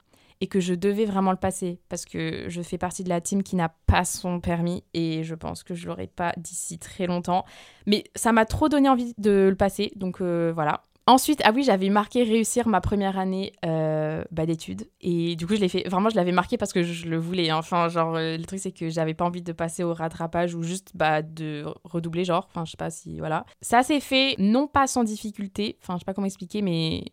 et 0.40 0.46
que 0.46 0.60
je 0.60 0.74
devais 0.74 1.04
vraiment 1.04 1.32
le 1.32 1.36
passer 1.36 1.80
parce 1.88 2.04
que 2.04 2.44
je 2.48 2.62
fais 2.62 2.78
partie 2.78 3.02
de 3.02 3.08
la 3.08 3.20
team 3.20 3.42
qui 3.42 3.56
n'a 3.56 3.70
pas 3.86 4.04
son 4.04 4.40
permis 4.40 4.84
et 4.94 5.24
je 5.24 5.34
pense 5.34 5.62
que 5.62 5.74
je 5.74 5.86
l'aurai 5.88 6.06
pas 6.06 6.32
d'ici 6.36 6.78
très 6.78 7.06
longtemps. 7.06 7.44
Mais 7.86 8.04
ça 8.14 8.32
m'a 8.32 8.44
trop 8.44 8.68
donné 8.68 8.88
envie 8.88 9.14
de 9.18 9.48
le 9.50 9.56
passer, 9.56 9.92
donc 9.96 10.20
euh, 10.20 10.52
voilà. 10.54 10.82
Ensuite, 11.08 11.40
ah 11.42 11.52
oui, 11.54 11.62
j'avais 11.62 11.88
marqué 11.88 12.22
réussir 12.22 12.68
ma 12.68 12.82
première 12.82 13.18
année 13.18 13.54
euh, 13.64 14.22
bah, 14.30 14.44
d'études. 14.44 14.90
Et 15.00 15.36
du 15.36 15.46
coup, 15.46 15.54
je 15.56 15.60
l'ai 15.60 15.70
fait. 15.70 15.88
Vraiment, 15.88 16.10
je 16.10 16.16
l'avais 16.16 16.32
marqué 16.32 16.58
parce 16.58 16.70
que 16.70 16.82
je 16.82 17.06
le 17.08 17.16
voulais. 17.16 17.50
Enfin, 17.50 17.88
genre, 17.88 18.16
euh, 18.16 18.36
le 18.36 18.44
truc, 18.44 18.58
c'est 18.58 18.72
que 18.72 18.90
j'avais 18.90 19.14
pas 19.14 19.24
envie 19.24 19.40
de 19.40 19.52
passer 19.52 19.82
au 19.82 19.94
rattrapage 19.94 20.54
ou 20.54 20.62
juste 20.62 20.90
bah, 20.94 21.22
de 21.22 21.64
redoubler, 21.82 22.26
genre. 22.26 22.46
Enfin, 22.50 22.66
je 22.66 22.72
sais 22.72 22.76
pas 22.76 22.90
si. 22.90 23.20
Voilà. 23.20 23.46
Ça 23.62 23.82
s'est 23.82 24.00
fait, 24.00 24.34
non 24.38 24.66
pas 24.66 24.86
sans 24.86 25.02
difficulté. 25.02 25.78
Enfin, 25.80 25.94
je 25.94 26.00
sais 26.00 26.04
pas 26.04 26.12
comment 26.12 26.26
expliquer, 26.26 26.60
mais 26.60 27.04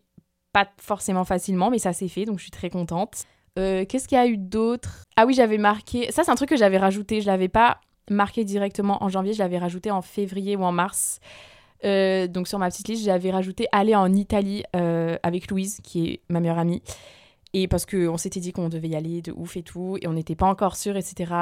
pas 0.52 0.68
forcément 0.78 1.24
facilement, 1.24 1.70
mais 1.70 1.78
ça 1.78 1.94
s'est 1.94 2.08
fait, 2.08 2.26
donc 2.26 2.36
je 2.36 2.42
suis 2.42 2.50
très 2.50 2.68
contente. 2.68 3.24
Euh, 3.58 3.86
qu'est-ce 3.86 4.08
qu'il 4.08 4.18
y 4.18 4.20
a 4.20 4.26
eu 4.26 4.36
d'autre? 4.36 5.04
Ah 5.16 5.24
oui, 5.24 5.32
j'avais 5.32 5.56
marqué. 5.56 6.12
Ça, 6.12 6.22
c'est 6.22 6.30
un 6.30 6.34
truc 6.34 6.50
que 6.50 6.56
j'avais 6.58 6.76
rajouté. 6.76 7.22
Je 7.22 7.26
l'avais 7.28 7.48
pas 7.48 7.80
marqué 8.10 8.44
directement 8.44 9.02
en 9.02 9.08
janvier, 9.08 9.32
je 9.32 9.38
l'avais 9.38 9.56
rajouté 9.56 9.90
en 9.90 10.02
février 10.02 10.54
ou 10.54 10.64
en 10.64 10.72
mars. 10.72 11.18
Euh, 11.84 12.26
donc 12.26 12.48
sur 12.48 12.58
ma 12.58 12.68
petite 12.68 12.88
liste, 12.88 13.04
j'avais 13.04 13.30
rajouté 13.30 13.66
aller 13.72 13.94
en 13.94 14.12
Italie 14.12 14.64
euh, 14.74 15.16
avec 15.22 15.50
Louise, 15.50 15.80
qui 15.82 16.08
est 16.08 16.20
ma 16.28 16.40
meilleure 16.40 16.58
amie. 16.58 16.82
Et 17.52 17.68
parce 17.68 17.86
qu'on 17.86 18.16
s'était 18.16 18.40
dit 18.40 18.52
qu'on 18.52 18.68
devait 18.68 18.88
y 18.88 18.96
aller 18.96 19.22
de 19.22 19.32
ouf 19.32 19.56
et 19.56 19.62
tout, 19.62 19.96
et 20.02 20.08
on 20.08 20.12
n'était 20.12 20.34
pas 20.34 20.46
encore 20.46 20.76
sûr, 20.76 20.96
etc. 20.96 21.32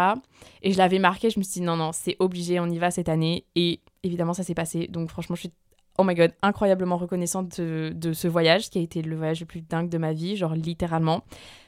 Et 0.63 0.73
je 0.73 0.79
l'avais 0.79 0.99
marqué, 0.99 1.31
je 1.31 1.39
me 1.39 1.45
suis 1.45 1.55
dit 1.55 1.63
non, 1.63 1.77
non, 1.77 1.91
c'est 1.93 2.17
obligé, 2.19 2.61
on 2.61 2.67
y 2.67 2.79
va 2.79 2.91
cette 2.91 3.09
année. 3.09 3.47
Et 3.57 3.81
évidemment, 4.03 4.33
ça 4.33 4.45
s'est 4.45 4.55
passé. 4.55 4.87
Donc 4.89 5.11
franchement, 5.11 5.35
je 5.35 5.41
suis 5.41 5.53
oh 5.99 6.05
my 6.05 6.15
god, 6.15 6.33
incroyablement 6.43 6.97
reconnaissante 6.97 7.61
de, 7.61 8.13
ce 8.13 8.29
voyage 8.29 8.71
qui 8.71 8.79
a 8.79 8.83
été 8.83 9.03
le 9.03 9.17
voyage 9.17 9.41
le 9.41 9.47
plus 9.47 9.61
dingue 9.61 9.89
de 9.89 9.99
ma 9.99 10.13
vie, 10.13 10.37
genre 10.37 10.55
littéralement. 10.55 11.25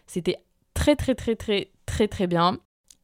C'était 0.07 0.39
très 0.75 0.97
très 0.97 1.15
très 1.15 1.37
très 1.37 1.71
très 1.87 2.09
très 2.09 2.27
bien. 2.27 2.59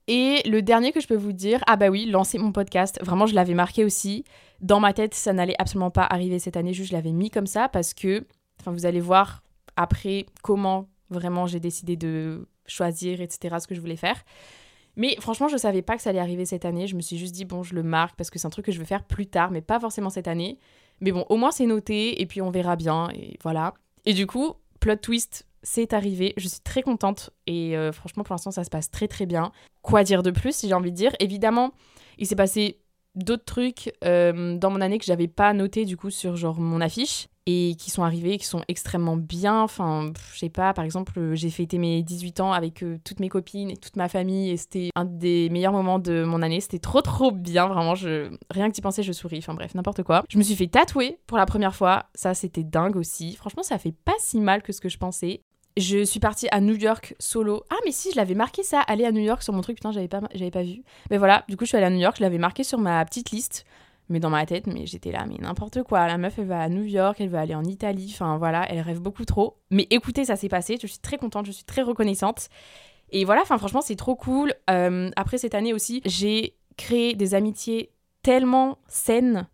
Et 0.08 0.42
le 0.48 0.62
dernier 0.62 0.92
que 0.92 1.00
je 1.00 1.06
peux 1.06 1.16
vous 1.16 1.32
dire, 1.32 1.62
ah 1.66 1.76
bah 1.76 1.88
oui, 1.88 2.06
lancer 2.06 2.38
mon 2.38 2.52
podcast, 2.52 2.98
vraiment 3.02 3.26
je 3.26 3.34
l'avais 3.34 3.54
marqué 3.54 3.84
aussi. 3.84 4.24
Dans 4.62 4.80
ma 4.80 4.92
tête, 4.92 5.14
ça 5.14 5.32
n'allait 5.32 5.56
absolument 5.58 5.90
pas 5.90 6.04
arriver 6.04 6.38
cette 6.38 6.56
année, 6.56 6.72
juste 6.72 6.90
je 6.90 6.94
l'avais 6.94 7.12
mis 7.12 7.30
comme 7.30 7.46
ça 7.46 7.68
parce 7.68 7.94
que, 7.94 8.24
enfin 8.60 8.70
vous 8.70 8.86
allez 8.86 9.00
voir 9.00 9.42
après 9.76 10.26
comment 10.42 10.88
vraiment 11.10 11.46
j'ai 11.46 11.60
décidé 11.60 11.96
de 11.96 12.48
choisir, 12.66 13.20
etc., 13.20 13.56
ce 13.60 13.66
que 13.66 13.74
je 13.74 13.80
voulais 13.80 13.96
faire. 13.96 14.22
Mais 14.96 15.16
franchement, 15.20 15.48
je 15.48 15.56
savais 15.56 15.82
pas 15.82 15.96
que 15.96 16.02
ça 16.02 16.10
allait 16.10 16.20
arriver 16.20 16.44
cette 16.44 16.64
année. 16.64 16.86
Je 16.86 16.96
me 16.96 17.00
suis 17.00 17.16
juste 17.16 17.34
dit, 17.34 17.44
bon, 17.44 17.62
je 17.62 17.74
le 17.74 17.82
marque 17.82 18.16
parce 18.16 18.30
que 18.30 18.38
c'est 18.38 18.46
un 18.46 18.50
truc 18.50 18.66
que 18.66 18.72
je 18.72 18.78
veux 18.78 18.84
faire 18.84 19.04
plus 19.04 19.26
tard, 19.26 19.50
mais 19.50 19.62
pas 19.62 19.80
forcément 19.80 20.10
cette 20.10 20.28
année. 20.28 20.58
Mais 21.00 21.12
bon, 21.12 21.24
au 21.28 21.36
moins 21.36 21.50
c'est 21.50 21.66
noté 21.66 22.20
et 22.20 22.26
puis 22.26 22.42
on 22.42 22.50
verra 22.50 22.76
bien 22.76 23.08
et 23.14 23.36
voilà. 23.42 23.74
Et 24.04 24.12
du 24.12 24.26
coup, 24.26 24.54
plot 24.80 24.96
twist, 24.96 25.46
c'est 25.62 25.92
arrivé. 25.94 26.34
Je 26.36 26.46
suis 26.46 26.60
très 26.60 26.82
contente 26.82 27.30
et 27.46 27.76
euh, 27.76 27.90
franchement 27.92 28.22
pour 28.22 28.34
l'instant 28.34 28.50
ça 28.50 28.64
se 28.64 28.70
passe 28.70 28.90
très 28.90 29.08
très 29.08 29.26
bien. 29.26 29.50
Quoi 29.80 30.04
dire 30.04 30.22
de 30.22 30.30
plus 30.30 30.54
si 30.54 30.68
j'ai 30.68 30.74
envie 30.74 30.92
de 30.92 30.96
dire 30.96 31.12
Évidemment, 31.18 31.72
il 32.18 32.26
s'est 32.26 32.36
passé 32.36 32.81
d'autres 33.14 33.44
trucs 33.44 33.92
euh, 34.04 34.56
dans 34.56 34.70
mon 34.70 34.80
année 34.80 34.98
que 34.98 35.04
j'avais 35.04 35.28
pas 35.28 35.52
noté 35.52 35.84
du 35.84 35.96
coup 35.96 36.10
sur 36.10 36.36
genre 36.36 36.60
mon 36.60 36.80
affiche 36.80 37.28
et 37.44 37.74
qui 37.76 37.90
sont 37.90 38.04
arrivés, 38.04 38.38
qui 38.38 38.46
sont 38.46 38.62
extrêmement 38.68 39.16
bien. 39.16 39.62
Enfin, 39.62 40.12
je 40.32 40.38
sais 40.38 40.48
pas, 40.48 40.72
par 40.72 40.84
exemple, 40.84 41.12
euh, 41.18 41.34
j'ai 41.34 41.50
fêté 41.50 41.76
mes 41.76 42.02
18 42.02 42.38
ans 42.40 42.52
avec 42.52 42.84
euh, 42.84 42.98
toutes 43.04 43.18
mes 43.18 43.28
copines 43.28 43.70
et 43.70 43.76
toute 43.76 43.96
ma 43.96 44.08
famille 44.08 44.50
et 44.50 44.56
c'était 44.56 44.90
un 44.94 45.04
des 45.04 45.48
meilleurs 45.50 45.72
moments 45.72 45.98
de 45.98 46.22
mon 46.22 46.40
année. 46.40 46.60
C'était 46.60 46.78
trop 46.78 47.02
trop 47.02 47.32
bien, 47.32 47.66
vraiment. 47.66 47.94
Rien 47.94 48.68
que 48.68 48.74
d'y 48.74 48.80
penser, 48.80 49.02
je 49.02 49.12
souris. 49.12 49.38
Enfin 49.38 49.54
bref, 49.54 49.74
n'importe 49.74 50.04
quoi. 50.04 50.22
Je 50.28 50.38
me 50.38 50.42
suis 50.42 50.54
fait 50.54 50.68
tatouer 50.68 51.18
pour 51.26 51.36
la 51.36 51.46
première 51.46 51.74
fois. 51.74 52.04
Ça, 52.14 52.34
c'était 52.34 52.64
dingue 52.64 52.96
aussi. 52.96 53.34
Franchement, 53.34 53.64
ça 53.64 53.78
fait 53.78 53.94
pas 54.04 54.14
si 54.18 54.40
mal 54.40 54.62
que 54.62 54.72
ce 54.72 54.80
que 54.80 54.88
je 54.88 54.98
pensais. 54.98 55.42
Je 55.76 56.04
suis 56.04 56.20
partie 56.20 56.48
à 56.50 56.60
New 56.60 56.74
York 56.74 57.14
solo. 57.18 57.64
Ah, 57.70 57.76
mais 57.84 57.92
si, 57.92 58.10
je 58.10 58.16
l'avais 58.16 58.34
marqué 58.34 58.62
ça, 58.62 58.80
aller 58.80 59.04
à 59.04 59.12
New 59.12 59.22
York 59.22 59.42
sur 59.42 59.52
mon 59.52 59.62
truc. 59.62 59.76
Putain, 59.76 59.92
j'avais 59.92 60.08
pas, 60.08 60.20
j'avais 60.34 60.50
pas 60.50 60.62
vu. 60.62 60.82
Mais 61.10 61.18
voilà, 61.18 61.44
du 61.48 61.56
coup, 61.56 61.64
je 61.64 61.68
suis 61.68 61.76
allée 61.76 61.86
à 61.86 61.90
New 61.90 62.00
York. 62.00 62.16
Je 62.18 62.22
l'avais 62.22 62.38
marqué 62.38 62.64
sur 62.64 62.78
ma 62.78 63.04
petite 63.04 63.30
liste 63.30 63.64
mais 64.08 64.20
dans 64.20 64.30
ma 64.30 64.44
tête, 64.46 64.66
mais 64.66 64.86
j'étais 64.86 65.10
là, 65.10 65.24
mais 65.26 65.36
n'importe 65.38 65.82
quoi. 65.82 66.06
La 66.06 66.18
meuf, 66.18 66.38
elle 66.38 66.46
va 66.46 66.60
à 66.60 66.68
New 66.68 66.84
York, 66.84 67.20
elle 67.20 67.30
va 67.30 67.40
aller 67.40 67.54
en 67.54 67.64
Italie, 67.64 68.10
enfin 68.12 68.36
voilà, 68.36 68.66
elle 68.70 68.80
rêve 68.80 69.00
beaucoup 69.00 69.24
trop. 69.24 69.56
Mais 69.70 69.86
écoutez, 69.90 70.24
ça 70.26 70.36
s'est 70.36 70.48
passé, 70.48 70.76
je 70.80 70.86
suis 70.86 70.98
très 70.98 71.16
contente, 71.18 71.46
je 71.46 71.52
suis 71.52 71.64
très 71.64 71.82
reconnaissante. 71.82 72.48
Et 73.10 73.24
voilà, 73.24 73.42
enfin 73.42 73.58
franchement, 73.58 73.80
c'est 73.80 73.96
trop 73.96 74.14
cool. 74.14 74.54
Euh, 74.70 75.10
après 75.16 75.38
cette 75.38 75.54
année 75.54 75.72
aussi, 75.72 76.02
j'ai 76.04 76.56
créé 76.76 77.14
des 77.14 77.34
amitiés 77.34 77.90
tellement 78.22 78.78
saines 78.86 79.46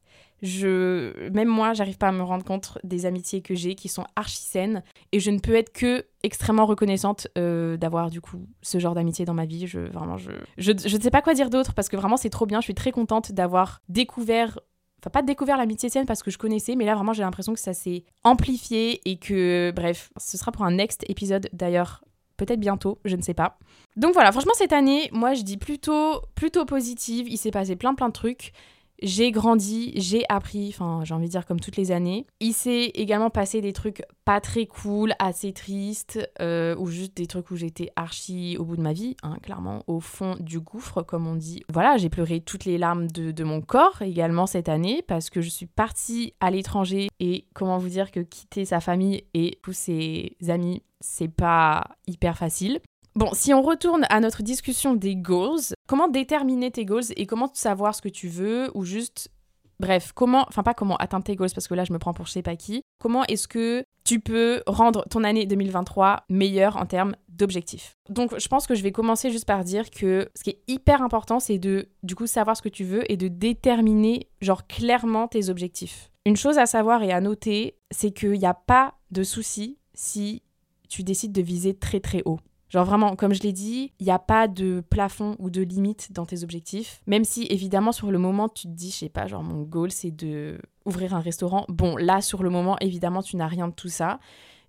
même 0.42 1.48
moi, 1.48 1.72
j'arrive 1.74 1.98
pas 1.98 2.08
à 2.08 2.12
me 2.12 2.22
rendre 2.22 2.44
compte 2.44 2.78
des 2.84 3.06
amitiés 3.06 3.40
que 3.40 3.54
j'ai 3.54 3.74
qui 3.74 3.88
sont 3.88 4.04
archi 4.16 4.42
saines 4.42 4.82
et 5.12 5.20
je 5.20 5.30
ne 5.30 5.38
peux 5.38 5.54
être 5.54 5.72
que 5.72 6.04
extrêmement 6.22 6.66
reconnaissante 6.66 7.28
euh, 7.36 7.76
d'avoir 7.76 8.10
du 8.10 8.20
coup 8.20 8.46
ce 8.62 8.78
genre 8.78 8.94
d'amitié 8.94 9.24
dans 9.24 9.34
ma 9.34 9.46
vie. 9.46 9.66
Je, 9.66 9.80
vraiment, 9.80 10.16
je, 10.16 10.30
je 10.56 10.72
ne 10.72 11.02
sais 11.02 11.10
pas 11.10 11.22
quoi 11.22 11.34
dire 11.34 11.50
d'autre 11.50 11.74
parce 11.74 11.88
que 11.88 11.96
vraiment 11.96 12.16
c'est 12.16 12.30
trop 12.30 12.46
bien. 12.46 12.60
Je 12.60 12.64
suis 12.64 12.74
très 12.74 12.92
contente 12.92 13.32
d'avoir 13.32 13.80
découvert 13.88 14.58
enfin 15.00 15.10
pas 15.10 15.22
découvert 15.22 15.56
l'amitié 15.56 15.88
saine 15.88 16.06
parce 16.06 16.22
que 16.22 16.30
je 16.30 16.38
connaissais, 16.38 16.74
mais 16.74 16.84
là 16.84 16.94
vraiment 16.94 17.12
j'ai 17.12 17.22
l'impression 17.22 17.54
que 17.54 17.60
ça 17.60 17.72
s'est 17.72 18.04
amplifié 18.24 19.00
et 19.08 19.16
que 19.16 19.72
bref, 19.74 20.10
ce 20.16 20.36
sera 20.36 20.52
pour 20.52 20.64
un 20.64 20.72
next 20.72 21.04
épisode 21.08 21.48
d'ailleurs. 21.52 22.04
Peut-être 22.36 22.60
bientôt, 22.60 23.00
je 23.04 23.16
ne 23.16 23.22
sais 23.22 23.34
pas. 23.34 23.58
Donc 23.96 24.14
voilà, 24.14 24.30
franchement 24.30 24.52
cette 24.54 24.72
année, 24.72 25.08
moi 25.12 25.34
je 25.34 25.42
dis 25.42 25.56
plutôt 25.56 26.20
plutôt 26.36 26.64
positive, 26.64 27.28
il 27.28 27.36
s'est 27.36 27.50
passé 27.50 27.74
plein 27.74 27.94
plein 27.94 28.08
de 28.08 28.12
trucs. 28.12 28.52
J'ai 29.00 29.30
grandi, 29.30 29.92
j'ai 29.94 30.24
appris, 30.28 30.68
enfin 30.68 31.02
j'ai 31.04 31.14
envie 31.14 31.26
de 31.26 31.30
dire 31.30 31.46
comme 31.46 31.60
toutes 31.60 31.76
les 31.76 31.92
années. 31.92 32.26
Il 32.40 32.52
s'est 32.52 32.90
également 32.94 33.30
passé 33.30 33.60
des 33.60 33.72
trucs 33.72 34.02
pas 34.24 34.40
très 34.40 34.66
cool, 34.66 35.14
assez 35.18 35.52
tristes, 35.52 36.18
euh, 36.40 36.74
ou 36.76 36.88
juste 36.88 37.16
des 37.16 37.26
trucs 37.26 37.50
où 37.50 37.56
j'étais 37.56 37.90
archi 37.96 38.56
au 38.58 38.64
bout 38.64 38.76
de 38.76 38.82
ma 38.82 38.92
vie, 38.92 39.16
hein, 39.22 39.36
clairement 39.42 39.82
au 39.86 40.00
fond 40.00 40.36
du 40.40 40.60
gouffre 40.60 41.02
comme 41.02 41.26
on 41.26 41.36
dit. 41.36 41.62
Voilà, 41.72 41.96
j'ai 41.96 42.08
pleuré 42.08 42.40
toutes 42.40 42.64
les 42.64 42.78
larmes 42.78 43.08
de, 43.08 43.30
de, 43.30 43.44
mon 43.44 43.60
corps 43.60 44.02
également 44.02 44.46
cette 44.46 44.68
année 44.68 45.02
parce 45.06 45.30
que 45.30 45.40
je 45.40 45.48
suis 45.48 45.66
partie 45.66 46.34
à 46.40 46.50
l'étranger 46.50 47.08
et 47.20 47.46
comment 47.54 47.78
vous 47.78 47.88
dire 47.88 48.10
que 48.10 48.20
quitter 48.20 48.64
sa 48.64 48.80
famille 48.80 49.24
et 49.32 49.58
tous 49.62 49.72
ses 49.72 50.36
amis, 50.48 50.82
c'est 51.00 51.28
pas 51.28 51.84
hyper 52.06 52.36
facile. 52.36 52.80
Bon, 53.18 53.30
si 53.32 53.52
on 53.52 53.62
retourne 53.62 54.06
à 54.10 54.20
notre 54.20 54.44
discussion 54.44 54.94
des 54.94 55.16
goals, 55.16 55.74
comment 55.88 56.06
déterminer 56.06 56.70
tes 56.70 56.84
goals 56.84 57.10
et 57.16 57.26
comment 57.26 57.50
savoir 57.52 57.92
ce 57.92 58.00
que 58.00 58.08
tu 58.08 58.28
veux 58.28 58.70
ou 58.74 58.84
juste 58.84 59.32
Bref, 59.80 60.12
comment, 60.14 60.44
enfin 60.46 60.62
pas 60.62 60.72
comment 60.72 60.96
atteindre 60.98 61.24
tes 61.24 61.34
goals 61.34 61.50
parce 61.52 61.66
que 61.66 61.74
là 61.74 61.82
je 61.82 61.92
me 61.92 61.98
prends 61.98 62.14
pour 62.14 62.26
je 62.26 62.30
sais 62.30 62.42
pas 62.42 62.54
qui. 62.54 62.82
Comment 63.00 63.24
est-ce 63.24 63.48
que 63.48 63.82
tu 64.04 64.20
peux 64.20 64.62
rendre 64.68 65.04
ton 65.10 65.24
année 65.24 65.46
2023 65.46 66.26
meilleure 66.28 66.76
en 66.76 66.86
termes 66.86 67.16
d'objectifs? 67.28 67.96
Donc 68.08 68.38
je 68.38 68.46
pense 68.46 68.68
que 68.68 68.76
je 68.76 68.84
vais 68.84 68.92
commencer 68.92 69.32
juste 69.32 69.46
par 69.46 69.64
dire 69.64 69.90
que 69.90 70.28
ce 70.36 70.44
qui 70.44 70.50
est 70.50 70.62
hyper 70.68 71.02
important 71.02 71.40
c'est 71.40 71.58
de 71.58 71.88
du 72.04 72.14
coup 72.14 72.28
savoir 72.28 72.56
ce 72.56 72.62
que 72.62 72.68
tu 72.68 72.84
veux 72.84 73.10
et 73.10 73.16
de 73.16 73.26
déterminer 73.26 74.28
genre 74.40 74.68
clairement 74.68 75.26
tes 75.26 75.48
objectifs. 75.48 76.12
Une 76.24 76.36
chose 76.36 76.56
à 76.56 76.66
savoir 76.66 77.02
et 77.02 77.10
à 77.10 77.20
noter, 77.20 77.78
c'est 77.90 78.12
qu'il 78.12 78.38
n'y 78.38 78.46
a 78.46 78.54
pas 78.54 78.94
de 79.10 79.24
souci 79.24 79.76
si 79.92 80.44
tu 80.88 81.02
décides 81.02 81.32
de 81.32 81.42
viser 81.42 81.74
très 81.74 81.98
très 81.98 82.22
haut. 82.24 82.38
Genre 82.68 82.84
vraiment, 82.84 83.16
comme 83.16 83.32
je 83.32 83.42
l'ai 83.42 83.52
dit, 83.52 83.92
il 83.98 84.04
n'y 84.04 84.12
a 84.12 84.18
pas 84.18 84.46
de 84.46 84.82
plafond 84.90 85.36
ou 85.38 85.48
de 85.48 85.62
limite 85.62 86.12
dans 86.12 86.26
tes 86.26 86.42
objectifs. 86.44 87.00
Même 87.06 87.24
si 87.24 87.46
évidemment 87.50 87.92
sur 87.92 88.10
le 88.10 88.18
moment 88.18 88.48
tu 88.48 88.68
te 88.68 88.72
dis, 88.72 88.90
je 88.90 88.96
sais 88.96 89.08
pas, 89.08 89.26
genre 89.26 89.42
mon 89.42 89.62
goal 89.62 89.90
c'est 89.90 90.10
de 90.10 90.58
ouvrir 90.84 91.14
un 91.14 91.20
restaurant. 91.20 91.64
Bon, 91.68 91.96
là 91.96 92.20
sur 92.20 92.42
le 92.42 92.50
moment 92.50 92.76
évidemment 92.80 93.22
tu 93.22 93.36
n'as 93.36 93.46
rien 93.46 93.68
de 93.68 93.74
tout 93.74 93.88
ça. 93.88 94.18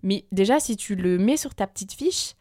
Mais 0.02 0.24
déjà 0.32 0.60
si 0.60 0.76
tu 0.76 0.94
le 0.94 1.18
mets 1.18 1.36
sur 1.36 1.54
ta 1.54 1.66
petite 1.66 1.92
fiche, 1.92 2.34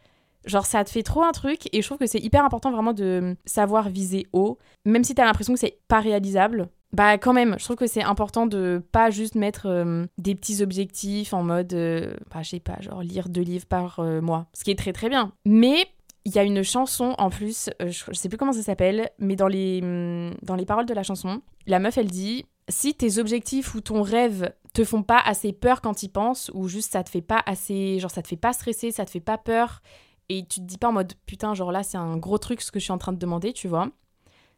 genre 0.46 0.66
ça 0.66 0.84
te 0.86 0.90
fait 0.90 1.04
trop 1.04 1.24
un 1.24 1.34
truc 1.34 1.68
et 1.74 1.82
je 1.82 1.88
trouve 1.88 1.98
que 1.98 2.08
c'est 2.08 2.20
hyper 2.20 2.46
important 2.46 2.72
vraiment 2.72 2.94
de 2.94 3.36
savoir 3.46 3.90
viser 3.90 4.28
haut. 4.32 4.58
Même 4.86 5.04
si 5.04 5.14
tu 5.14 5.22
as 5.22 5.26
l'impression 5.26 5.54
que 5.54 5.60
c'est 5.60 5.80
pas 5.90 6.00
réalisable, 6.00 6.70
bah 6.92 7.18
quand 7.20 7.34
même, 7.34 7.56
je 7.60 7.66
trouve 7.66 7.76
que 7.76 7.88
c'est 7.88 8.04
important 8.04 8.48
de 8.48 8.82
pas 8.92 9.12
juste 9.12 9.36
mettre 9.36 9.68
euh, 9.68 10.06
des 10.18 10.34
petits 10.34 10.64
objectifs 10.64 11.34
en 11.34 11.44
mode, 11.44 11.74
euh, 11.74 12.16
bah, 12.34 12.42
je 12.42 12.50
sais 12.50 12.60
pas, 12.60 12.82
genre 12.82 13.04
lire 13.04 13.30
deux 13.30 13.42
livres 13.42 13.68
par 13.68 14.00
euh, 14.00 14.22
mois, 14.22 14.48
ce 14.54 14.64
qui 14.64 14.72
est 14.72 14.78
très 14.78 14.94
très 14.94 15.08
bien. 15.08 15.32
Mais 15.46 15.86
il 16.26 16.34
y 16.34 16.40
a 16.40 16.44
une 16.44 16.64
chanson 16.64 17.14
en 17.20 17.30
plus, 17.30 17.70
je, 17.80 18.14
sais 18.14 18.28
plus 18.28 18.38
comment 18.38 18.54
ça 18.54 18.64
s'appelle, 18.64 19.12
mais 19.20 19.36
dans 19.36 19.48
les, 19.48 19.82
mm, 19.82 20.38
dans 20.42 20.56
les 20.56 20.66
paroles 20.66 20.88
de 20.88 20.94
la 20.94 21.04
chanson, 21.04 21.42
la 21.68 21.80
meuf 21.80 21.98
elle 21.98 22.10
dit 22.10 22.46
si 22.70 22.96
tes 22.96 23.20
objectifs 23.20 23.76
ou 23.76 23.82
ton 23.82 24.02
rêve 24.02 24.52
te 24.74 24.84
font 24.84 25.04
pas 25.04 25.20
assez 25.20 25.54
peur 25.54 25.82
quand 25.82 26.02
y 26.04 26.08
penses 26.08 26.52
ou 26.54 26.68
juste 26.68 26.92
ça 26.92 27.04
te 27.04 27.10
fait 27.10 27.22
pas 27.22 27.42
assez, 27.46 28.00
genre 28.00 28.12
ça 28.12 28.24
te 28.24 28.28
fait 28.28 28.36
pas 28.36 28.54
stresser, 28.54 28.92
ça 28.92 29.06
te 29.06 29.12
fait 29.12 29.20
pas 29.20 29.38
peur 29.38 29.82
et 30.28 30.44
tu 30.46 30.60
te 30.60 30.66
dis 30.66 30.78
pas 30.78 30.90
en 30.90 30.94
mode 30.94 31.14
putain 31.26 31.54
genre 31.54 31.72
là 31.72 31.82
c'est 31.82 31.98
un 31.98 32.18
gros 32.18 32.38
truc 32.38 32.62
ce 32.62 32.72
que 32.72 32.80
je 32.80 32.84
suis 32.84 32.94
en 32.94 33.00
train 33.00 33.14
de 33.14 33.18
demander, 33.18 33.54
tu 33.54 33.68
vois 33.68 33.90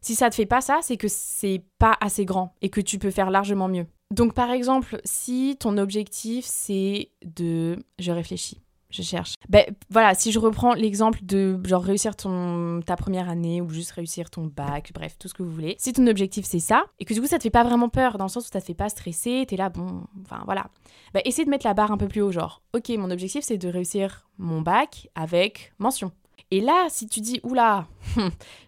Si 0.01 0.15
ça 0.15 0.29
te 0.29 0.36
fait 0.36 0.46
pas 0.46 0.62
ça, 0.62 0.79
c'est 0.81 0.98
que 0.98 1.08
c'est 1.08 1.63
pas 1.77 1.96
assez 2.01 2.25
grand 2.25 2.55
et 2.62 2.70
que 2.70 2.81
tu 2.81 3.00
peux 3.00 3.12
faire 3.12 3.29
largement 3.31 3.67
mieux. 3.67 3.86
Donc 4.12 4.34
par 4.34 4.51
exemple, 4.51 5.00
si 5.05 5.58
ton 5.60 5.77
objectif 5.77 6.46
c'est 6.46 7.12
de... 7.24 7.77
Je 8.00 8.12
réfléchis 8.12 8.62
je 8.91 9.01
cherche. 9.01 9.36
Ben 9.50 9.65
voilà, 9.89 10.13
si 10.13 10.31
je 10.31 10.39
reprends 10.39 10.74
l'exemple 10.74 11.20
de 11.24 11.60
genre 11.63 11.84
réussir 11.84 12.15
ton 12.15 12.81
ta 12.86 12.96
première 12.96 13.29
année 13.29 13.62
ou 13.62 13.70
juste 13.70 13.91
réussir 13.91 14.29
ton 14.29 14.46
bac, 14.46 14.91
bref, 14.93 15.17
tout 15.17 15.27
ce 15.27 15.34
que 15.34 15.43
vous 15.43 15.51
voulez. 15.51 15.75
Si 15.79 15.93
ton 15.93 16.05
objectif 16.08 16.46
c'est 16.46 16.60
ça 16.60 16.86
et 17.00 17.05
que 17.05 17.13
du 17.13 17.22
coup 17.22 17.27
ça 17.27 17.38
te 17.38 17.43
fait 17.43 17.50
pas 17.50 17.63
vraiment 17.63 17.89
peur 17.89 18.17
dans 18.17 18.25
le 18.25 18.29
sens 18.29 18.46
où 18.46 18.50
ça 18.51 18.62
te 18.62 18.65
fait 18.65 18.74
pas 18.74 18.89
stresser, 18.89 19.46
t'es 19.48 19.55
là 19.55 19.70
bon, 19.70 20.03
enfin 20.22 20.41
voilà. 20.46 20.67
Ben 21.13 21.22
essaie 21.25 21.46
de 21.46 21.50
mettre 21.50 21.65
la 21.65 21.74
barre 21.74 21.91
un 21.91 21.98
peu 21.98 22.08
plus 22.08 22.22
haut 22.22 22.31
genre. 22.31 22.62
OK, 22.74 22.89
mon 22.89 23.10
objectif 23.12 23.43
c'est 23.43 23.58
de 23.58 23.67
réussir 23.67 24.27
mon 24.38 24.62
bac 24.62 25.10
avec 25.15 25.74
mention. 25.79 26.12
Et 26.53 26.60
là, 26.60 26.88
si 26.89 27.08
tu 27.08 27.22
dis, 27.22 27.39
oula, 27.43 27.88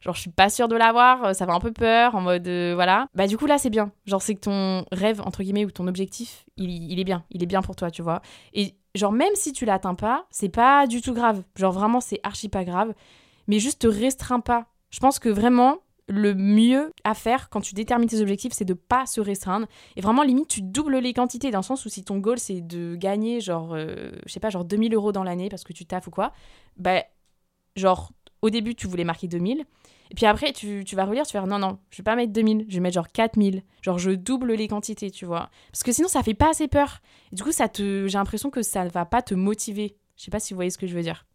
genre 0.02 0.16
je 0.16 0.22
suis 0.22 0.30
pas 0.30 0.50
sûre 0.50 0.70
de 0.70 0.76
l'avoir, 0.76 1.36
ça 1.36 1.46
fait 1.46 1.52
un 1.52 1.60
peu 1.60 1.74
peur, 1.74 2.16
en 2.16 2.22
mode 2.22 2.48
euh, 2.48 2.72
voilà, 2.76 3.08
bah 3.14 3.28
du 3.28 3.38
coup 3.38 3.46
là 3.46 3.58
c'est 3.58 3.70
bien. 3.70 3.92
Genre 4.06 4.22
c'est 4.22 4.36
que 4.36 4.40
ton 4.40 4.86
rêve, 4.94 5.22
entre 5.22 5.44
guillemets, 5.44 5.66
ou 5.66 5.72
ton 5.72 5.88
objectif, 5.88 6.46
il, 6.56 6.70
il, 6.90 7.00
est 7.00 7.04
bien, 7.04 7.26
il 7.30 7.44
est 7.44 7.46
bien 7.46 7.62
pour 7.62 7.76
toi, 7.76 7.92
tu 7.92 8.02
vois. 8.02 8.22
Et 8.54 8.76
genre 8.96 9.12
même 9.12 9.36
si 9.36 9.52
tu 9.52 9.66
l'atteins 9.66 9.96
pas, 9.96 10.26
c'est 10.30 10.48
pas 10.48 10.88
du 10.88 11.02
tout 11.02 11.14
grave. 11.14 11.44
Genre 11.58 11.74
vraiment 11.74 12.00
c'est 12.00 12.22
archi 12.24 12.48
pas 12.48 12.64
grave, 12.64 12.94
mais 13.48 13.60
juste 13.60 13.82
te 13.82 13.88
restreins 13.88 14.40
pas. 14.40 14.68
Je 14.90 15.00
pense 15.00 15.20
que 15.20 15.28
vraiment 15.28 15.80
le 16.08 16.34
mieux 16.34 16.92
à 17.04 17.14
faire 17.14 17.50
quand 17.50 17.62
tu 17.62 17.74
détermines 17.74 18.10
tes 18.10 18.22
objectifs, 18.22 18.54
c'est 18.54 18.66
de 18.66 18.74
pas 18.74 19.06
se 19.06 19.22
restreindre. 19.22 19.68
Et 19.96 20.02
vraiment, 20.02 20.24
limite, 20.24 20.48
tu 20.48 20.62
doubles 20.62 20.98
les 20.98 21.14
quantités, 21.14 21.52
dans 21.52 21.60
le 21.60 21.64
sens 21.64 21.86
où 21.86 21.90
si 21.90 22.04
ton 22.04 22.18
goal, 22.18 22.40
c'est 22.40 22.62
de 22.62 22.96
gagner, 22.96 23.40
genre, 23.40 23.74
euh, 23.74 24.12
je 24.26 24.34
sais 24.34 24.40
pas, 24.40 24.50
genre 24.50 24.66
2000 24.66 24.94
euros 24.94 25.12
dans 25.12 25.24
l'année 25.24 25.50
parce 25.50 25.64
que 25.64 25.74
tu 25.74 25.86
taffes 25.86 26.08
ou 26.08 26.12
quoi, 26.12 26.34
bah, 26.78 27.04
genre, 27.76 28.12
au 28.42 28.50
début, 28.50 28.76
tu 28.76 28.88
voulais 28.88 29.04
marquer 29.04 29.28
2000. 29.28 29.66
Et 30.12 30.16
puis 30.16 30.26
après, 30.26 30.54
tu, 30.54 30.84
vas 30.94 31.06
relire, 31.06 31.26
tu 31.26 31.34
vas 31.36 31.44
dire 31.44 31.48
non, 31.48 31.60
non, 31.60 31.80
je 31.90 31.98
vais 31.98 32.04
pas 32.04 32.16
mettre 32.16 32.34
2000, 32.34 32.66
je 32.70 32.74
vais 32.76 32.80
mettre 32.82 32.96
genre 32.96 33.08
4000. 33.08 33.64
Genre, 33.82 33.98
je 33.98 34.12
double 34.12 34.54
les 34.54 34.68
quantités, 34.68 35.10
tu 35.10 35.26
vois. 35.26 35.50
Parce 35.72 35.84
que 35.84 35.92
sinon, 35.92 36.08
ça 36.08 36.22
fait 36.22 36.36
pas 36.36 36.52
assez 36.52 36.68
peur. 36.68 37.02
Et 37.32 37.36
du 37.36 37.44
coup, 37.44 37.52
ça 37.52 37.68
te, 37.68 38.08
j'ai 38.08 38.18
l'impression 38.18 38.50
que 38.50 38.62
ça 38.62 38.84
ne 38.84 38.90
va 38.90 39.06
pas 39.06 39.22
te 39.22 39.34
motiver. 39.34 39.98
Je 40.16 40.24
sais 40.24 40.32
pas 40.32 40.40
si 40.40 40.54
vous 40.54 40.58
voyez 40.58 40.70
ce 40.70 40.78
que 40.78 40.88
je 40.88 40.94
veux 40.94 41.02
dire. 41.02 41.26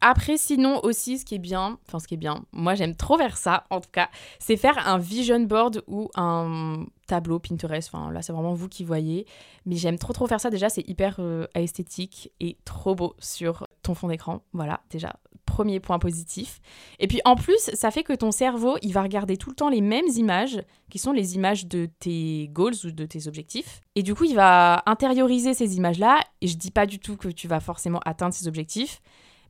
Après, 0.00 0.36
sinon 0.36 0.80
aussi, 0.82 1.18
ce 1.18 1.24
qui 1.24 1.34
est 1.34 1.38
bien, 1.38 1.78
enfin 1.86 1.98
ce 1.98 2.08
qui 2.08 2.14
est 2.14 2.18
bien, 2.18 2.44
moi 2.52 2.74
j'aime 2.74 2.96
trop 2.96 3.16
faire 3.16 3.36
ça 3.36 3.64
en 3.70 3.80
tout 3.80 3.90
cas, 3.92 4.08
c'est 4.38 4.56
faire 4.56 4.88
un 4.88 4.98
vision 4.98 5.40
board 5.40 5.82
ou 5.86 6.10
un 6.14 6.84
tableau 7.06 7.38
Pinterest. 7.38 7.90
Enfin 7.92 8.10
là, 8.10 8.22
c'est 8.22 8.32
vraiment 8.32 8.54
vous 8.54 8.68
qui 8.68 8.84
voyez. 8.84 9.26
Mais 9.66 9.76
j'aime 9.76 9.98
trop 9.98 10.12
trop 10.12 10.26
faire 10.26 10.40
ça. 10.40 10.50
Déjà, 10.50 10.68
c'est 10.68 10.86
hyper 10.88 11.16
euh, 11.20 11.46
esthétique 11.54 12.32
et 12.40 12.58
trop 12.64 12.94
beau 12.94 13.14
sur 13.18 13.63
ton 13.84 13.94
fond 13.94 14.08
d'écran. 14.08 14.42
Voilà, 14.52 14.80
déjà, 14.90 15.16
premier 15.44 15.80
point 15.80 15.98
positif. 15.98 16.60
Et 16.98 17.06
puis 17.06 17.20
en 17.24 17.36
plus, 17.36 17.70
ça 17.74 17.90
fait 17.90 18.02
que 18.02 18.12
ton 18.12 18.32
cerveau, 18.32 18.76
il 18.82 18.92
va 18.92 19.02
regarder 19.02 19.36
tout 19.36 19.50
le 19.50 19.54
temps 19.54 19.68
les 19.68 19.80
mêmes 19.80 20.08
images, 20.16 20.62
qui 20.90 20.98
sont 20.98 21.12
les 21.12 21.36
images 21.36 21.66
de 21.66 21.86
tes 21.86 22.48
goals 22.52 22.74
ou 22.84 22.90
de 22.90 23.06
tes 23.06 23.28
objectifs. 23.28 23.80
Et 23.94 24.02
du 24.02 24.14
coup, 24.14 24.24
il 24.24 24.34
va 24.34 24.82
intérioriser 24.86 25.54
ces 25.54 25.76
images-là. 25.76 26.20
Et 26.40 26.48
je 26.48 26.56
dis 26.56 26.70
pas 26.70 26.86
du 26.86 26.98
tout 26.98 27.16
que 27.16 27.28
tu 27.28 27.46
vas 27.46 27.60
forcément 27.60 28.00
atteindre 28.04 28.34
ces 28.34 28.48
objectifs, 28.48 29.00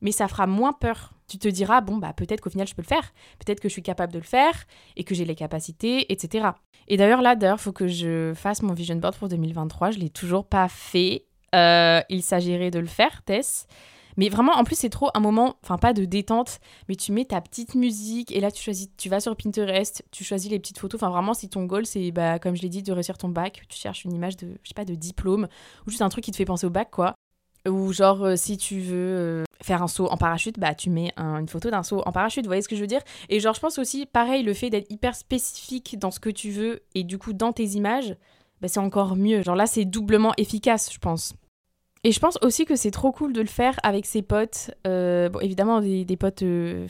mais 0.01 0.11
ça 0.11 0.27
fera 0.27 0.47
moins 0.47 0.73
peur. 0.73 1.13
Tu 1.27 1.39
te 1.39 1.47
diras, 1.47 1.81
bon, 1.81 1.97
bah 1.97 2.13
peut-être 2.13 2.41
qu'au 2.41 2.51
final, 2.51 2.67
je 2.67 2.75
peux 2.75 2.83
le 2.83 2.87
faire. 2.87 3.11
Peut-être 3.39 3.59
que 3.59 3.67
je 3.67 3.73
suis 3.73 3.81
capable 3.81 4.13
de 4.13 4.19
le 4.19 4.23
faire 4.23 4.65
et 4.95 5.03
que 5.03 5.15
j'ai 5.15 5.25
les 5.25 5.35
capacités, 5.35 6.11
etc. 6.13 6.49
Et 6.87 6.97
d'ailleurs, 6.97 7.23
là, 7.23 7.35
d'ailleurs, 7.35 7.59
faut 7.59 7.71
que 7.71 7.87
je 7.87 8.33
fasse 8.35 8.61
mon 8.61 8.73
vision 8.73 8.95
board 8.97 9.15
pour 9.15 9.27
2023. 9.27 9.91
Je 9.91 9.99
l'ai 9.99 10.09
toujours 10.09 10.45
pas 10.45 10.67
fait. 10.67 11.25
Euh, 11.55 12.01
il 12.09 12.21
s'agirait 12.21 12.69
de 12.69 12.79
le 12.79 12.85
faire, 12.85 13.23
Tess. 13.23 13.65
Mais 14.17 14.29
vraiment, 14.29 14.53
en 14.53 14.63
plus, 14.63 14.75
c'est 14.75 14.89
trop 14.89 15.09
un 15.13 15.19
moment, 15.19 15.57
enfin 15.63 15.77
pas 15.77 15.93
de 15.93 16.05
détente, 16.05 16.59
mais 16.87 16.95
tu 16.95 17.11
mets 17.11 17.25
ta 17.25 17.41
petite 17.41 17.75
musique 17.75 18.31
et 18.31 18.39
là, 18.39 18.51
tu 18.51 18.63
choisis, 18.63 18.89
tu 18.97 19.09
vas 19.09 19.19
sur 19.19 19.35
Pinterest, 19.35 20.03
tu 20.11 20.23
choisis 20.23 20.49
les 20.49 20.59
petites 20.59 20.79
photos. 20.79 21.01
Enfin, 21.01 21.11
vraiment, 21.11 21.33
si 21.33 21.49
ton 21.49 21.65
goal, 21.65 21.85
c'est, 21.85 22.11
bah, 22.11 22.39
comme 22.39 22.55
je 22.55 22.61
l'ai 22.61 22.69
dit, 22.69 22.83
de 22.83 22.91
réussir 22.91 23.17
ton 23.17 23.29
bac, 23.29 23.63
tu 23.69 23.77
cherches 23.77 24.05
une 24.05 24.13
image 24.13 24.37
de, 24.37 24.47
je 24.63 24.69
sais 24.69 24.73
pas, 24.73 24.85
de 24.85 24.95
diplôme 24.95 25.47
ou 25.85 25.89
juste 25.89 26.01
un 26.01 26.09
truc 26.09 26.23
qui 26.23 26.31
te 26.31 26.37
fait 26.37 26.45
penser 26.45 26.65
au 26.65 26.69
bac, 26.69 26.89
quoi. 26.91 27.15
Ou 27.67 27.93
genre, 27.93 28.23
euh, 28.23 28.35
si 28.35 28.57
tu 28.57 28.79
veux 28.79 28.95
euh, 28.95 29.43
faire 29.61 29.81
un 29.81 29.87
saut 29.87 30.07
en 30.07 30.17
parachute, 30.17 30.59
bah 30.59 30.75
tu 30.75 30.91
mets 30.91 31.11
une 31.17 31.49
photo 31.49 31.71
d'un 31.71 31.81
saut 31.81 32.03
en 32.05 32.11
parachute, 32.11 32.45
vous 32.45 32.49
voyez 32.49 32.61
ce 32.61 32.67
que 32.67 32.75
je 32.75 32.81
veux 32.81 32.87
dire? 32.87 33.01
Et 33.29 33.39
genre, 33.39 33.55
je 33.55 33.59
pense 33.59 33.79
aussi, 33.79 34.05
pareil, 34.05 34.43
le 34.43 34.53
fait 34.53 34.69
d'être 34.69 34.91
hyper 34.91 35.15
spécifique 35.15 35.97
dans 35.97 36.11
ce 36.11 36.19
que 36.19 36.29
tu 36.29 36.51
veux 36.51 36.81
et 36.93 37.03
du 37.03 37.17
coup 37.17 37.33
dans 37.33 37.53
tes 37.53 37.65
images, 37.69 38.15
bah, 38.61 38.67
c'est 38.67 38.79
encore 38.79 39.15
mieux. 39.15 39.41
Genre 39.41 39.55
là, 39.55 39.65
c'est 39.65 39.85
doublement 39.85 40.33
efficace, 40.37 40.93
je 40.93 40.99
pense. 40.99 41.33
Et 42.05 42.11
je 42.11 42.19
pense 42.19 42.37
aussi 42.43 42.65
que 42.65 42.75
c'est 42.75 42.91
trop 42.91 43.11
cool 43.11 43.33
de 43.33 43.41
le 43.41 43.47
faire 43.47 43.79
avec 43.81 44.05
ses 44.05 44.21
potes. 44.21 44.69
Euh, 44.85 45.27
bon, 45.27 45.39
évidemment, 45.39 45.81
des, 45.81 46.05
potes 46.17 46.43
euh, 46.43 46.85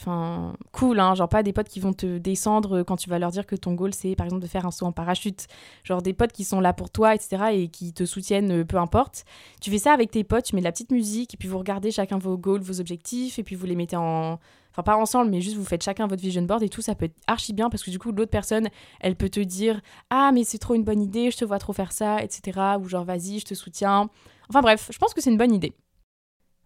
cool, 0.74 1.00
hein, 1.00 1.16
genre 1.16 1.30
pas 1.30 1.42
des 1.42 1.54
potes 1.54 1.70
qui 1.70 1.80
vont 1.80 1.94
te 1.94 2.18
descendre 2.18 2.84
quand 2.84 2.98
tu 2.98 3.10
vas 3.10 3.18
leur 3.18 3.32
dire 3.32 3.46
que 3.46 3.56
ton 3.56 3.76
goal, 3.76 3.94
c'est 3.94 4.14
par 4.18 4.26
exemple 4.26 4.42
de 4.42 4.48
faire 4.48 4.66
un 4.66 4.72
saut 4.72 4.86
en 4.86 4.92
parachute. 4.92 5.48
Genre 5.86 6.02
des 6.02 6.12
potes 6.12 6.34
qui 6.34 6.44
sont 6.44 6.60
là 6.60 6.74
pour 6.74 6.90
toi, 6.90 7.16
etc. 7.16 7.44
et 7.54 7.70
qui 7.70 7.94
te 7.94 8.04
soutiennent, 8.04 8.52
euh, 8.52 8.66
peu 8.66 8.76
importe. 8.76 9.24
Tu 9.62 9.72
fais 9.72 9.78
ça 9.78 9.94
avec 9.94 10.12
tes 10.12 10.26
potes, 10.26 10.44
tu 10.44 10.56
mets 10.56 10.60
de 10.60 10.66
la 10.66 10.74
petite 10.74 10.92
musique, 10.92 11.34
et 11.34 11.38
puis 11.38 11.48
vous 11.48 11.60
regardez 11.60 11.92
chacun 11.92 12.18
vos 12.18 12.38
goals, 12.38 12.60
vos 12.60 12.82
objectifs, 12.82 13.40
et 13.40 13.44
puis 13.44 13.56
vous 13.56 13.68
les 13.68 13.76
mettez 13.78 13.96
en. 13.96 14.38
Enfin, 14.76 14.84
pas 14.84 14.98
ensemble, 14.98 15.32
mais 15.32 15.40
juste 15.40 15.56
vous 15.56 15.64
faites 15.64 15.84
chacun 15.84 16.06
votre 16.06 16.22
vision 16.22 16.42
board 16.42 16.62
et 16.62 16.68
tout, 16.68 16.82
ça 16.82 16.96
peut 16.96 17.06
être 17.06 17.16
archi 17.28 17.54
bien 17.54 17.70
parce 17.70 17.82
que 17.82 17.92
du 17.92 17.98
coup, 17.98 18.12
l'autre 18.12 18.32
personne, 18.32 18.68
elle 19.00 19.16
peut 19.16 19.30
te 19.30 19.40
dire 19.40 19.80
Ah, 20.10 20.32
mais 20.34 20.44
c'est 20.44 20.58
trop 20.58 20.76
une 20.76 20.84
bonne 20.84 21.02
idée, 21.02 21.32
je 21.32 21.38
te 21.38 21.46
vois 21.46 21.60
trop 21.60 21.72
faire 21.72 21.94
ça, 21.94 22.22
etc. 22.22 22.60
Ou 22.82 22.90
genre, 22.90 23.06
vas-y, 23.06 23.40
je 23.40 23.46
te 23.46 23.54
soutiens. 23.54 24.10
Enfin 24.50 24.62
bref, 24.62 24.90
je 24.92 24.98
pense 24.98 25.14
que 25.14 25.22
c'est 25.22 25.32
une 25.32 25.38
bonne 25.38 25.54
idée. 25.54 25.74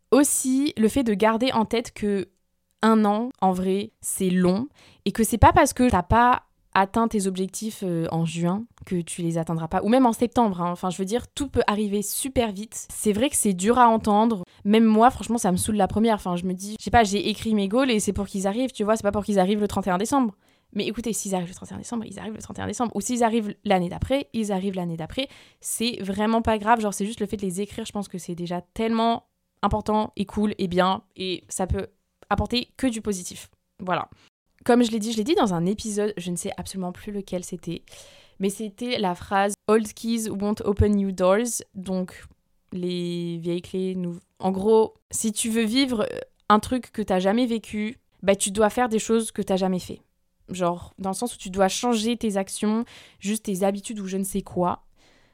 Aussi, 0.09 0.73
le 0.75 0.87
fait 0.87 1.03
de 1.03 1.13
garder 1.13 1.51
en 1.51 1.65
tête 1.65 1.93
que 1.93 2.29
un 2.81 3.05
an, 3.05 3.29
en 3.41 3.51
vrai, 3.51 3.91
c'est 4.01 4.31
long 4.31 4.67
et 5.05 5.11
que 5.11 5.23
c'est 5.23 5.37
pas 5.37 5.53
parce 5.53 5.73
que 5.73 5.87
t'as 5.87 6.01
pas 6.01 6.43
atteint 6.73 7.07
tes 7.07 7.27
objectifs 7.27 7.83
euh, 7.83 8.07
en 8.11 8.25
juin 8.25 8.65
que 8.89 9.01
tu 9.01 9.21
les 9.21 9.37
atteindras 9.37 9.67
pas 9.67 9.81
ou 9.83 9.89
même 9.89 10.05
en 10.05 10.13
septembre 10.13 10.61
hein. 10.61 10.71
enfin 10.71 10.89
je 10.89 10.97
veux 10.97 11.05
dire 11.05 11.27
tout 11.27 11.47
peut 11.47 11.61
arriver 11.67 12.01
super 12.01 12.51
vite 12.51 12.87
c'est 12.91 13.13
vrai 13.13 13.29
que 13.29 13.35
c'est 13.35 13.53
dur 13.53 13.77
à 13.77 13.87
entendre 13.87 14.43
même 14.65 14.85
moi 14.85 15.11
franchement 15.11 15.37
ça 15.37 15.51
me 15.51 15.57
saoule 15.57 15.75
la 15.75 15.87
première 15.87 16.15
enfin 16.15 16.35
je 16.35 16.45
me 16.45 16.53
dis 16.53 16.75
je 16.79 16.83
sais 16.83 16.91
pas 16.91 17.03
j'ai 17.03 17.29
écrit 17.29 17.53
mes 17.53 17.67
goals 17.67 17.91
et 17.91 17.99
c'est 17.99 18.13
pour 18.13 18.27
qu'ils 18.27 18.47
arrivent 18.47 18.71
tu 18.71 18.83
vois 18.83 18.95
c'est 18.95 19.03
pas 19.03 19.11
pour 19.11 19.23
qu'ils 19.23 19.39
arrivent 19.39 19.59
le 19.59 19.67
31 19.67 19.97
décembre 19.97 20.33
mais 20.73 20.85
écoutez, 20.85 21.13
s'ils 21.13 21.33
arrivent 21.33 21.47
le 21.47 21.55
31 21.55 21.77
décembre, 21.77 22.05
ils 22.05 22.19
arrivent 22.19 22.35
le 22.35 22.41
31 22.41 22.67
décembre. 22.67 22.95
Ou 22.95 23.01
s'ils 23.01 23.23
arrivent 23.23 23.55
l'année 23.65 23.89
d'après, 23.89 24.29
ils 24.33 24.51
arrivent 24.51 24.75
l'année 24.75 24.97
d'après. 24.97 25.27
C'est 25.61 25.97
vraiment 26.01 26.41
pas 26.41 26.57
grave. 26.57 26.79
Genre, 26.79 26.93
c'est 26.93 27.05
juste 27.05 27.19
le 27.21 27.25
fait 27.25 27.37
de 27.37 27.41
les 27.41 27.61
écrire, 27.61 27.85
je 27.85 27.91
pense 27.91 28.07
que 28.07 28.17
c'est 28.17 28.35
déjà 28.35 28.61
tellement 28.73 29.25
important 29.61 30.13
et 30.15 30.25
cool 30.25 30.53
et 30.57 30.67
bien. 30.67 31.01
Et 31.15 31.43
ça 31.49 31.65
peut 31.65 31.87
apporter 32.29 32.69
que 32.77 32.87
du 32.87 33.01
positif. 33.01 33.49
Voilà. 33.79 34.09
Comme 34.65 34.83
je 34.83 34.91
l'ai 34.91 34.99
dit, 34.99 35.11
je 35.11 35.17
l'ai 35.17 35.23
dit 35.23 35.35
dans 35.35 35.53
un 35.53 35.65
épisode, 35.65 36.13
je 36.17 36.29
ne 36.31 36.35
sais 36.35 36.51
absolument 36.57 36.91
plus 36.91 37.11
lequel 37.11 37.43
c'était. 37.43 37.83
Mais 38.39 38.49
c'était 38.49 38.97
la 38.99 39.15
phrase 39.15 39.53
Old 39.67 39.93
keys 39.93 40.29
won't 40.29 40.61
open 40.63 40.95
new 40.95 41.11
doors. 41.11 41.61
Donc, 41.75 42.23
les 42.71 43.37
vieilles 43.37 43.61
clés 43.61 43.95
nous. 43.95 44.19
En 44.39 44.51
gros, 44.51 44.95
si 45.11 45.31
tu 45.33 45.49
veux 45.49 45.65
vivre 45.65 46.07
un 46.47 46.59
truc 46.59 46.91
que 46.91 47.01
t'as 47.01 47.19
jamais 47.19 47.45
vécu, 47.45 47.97
bah 48.23 48.35
tu 48.35 48.51
dois 48.51 48.69
faire 48.69 48.89
des 48.89 48.99
choses 48.99 49.31
que 49.31 49.41
t'as 49.41 49.57
jamais 49.57 49.79
fait. 49.79 50.01
Genre, 50.49 50.93
dans 50.97 51.11
le 51.11 51.15
sens 51.15 51.35
où 51.35 51.37
tu 51.37 51.49
dois 51.49 51.67
changer 51.67 52.17
tes 52.17 52.37
actions, 52.37 52.85
juste 53.19 53.45
tes 53.45 53.63
habitudes 53.63 53.99
ou 53.99 54.07
je 54.07 54.17
ne 54.17 54.23
sais 54.23 54.41
quoi. 54.41 54.83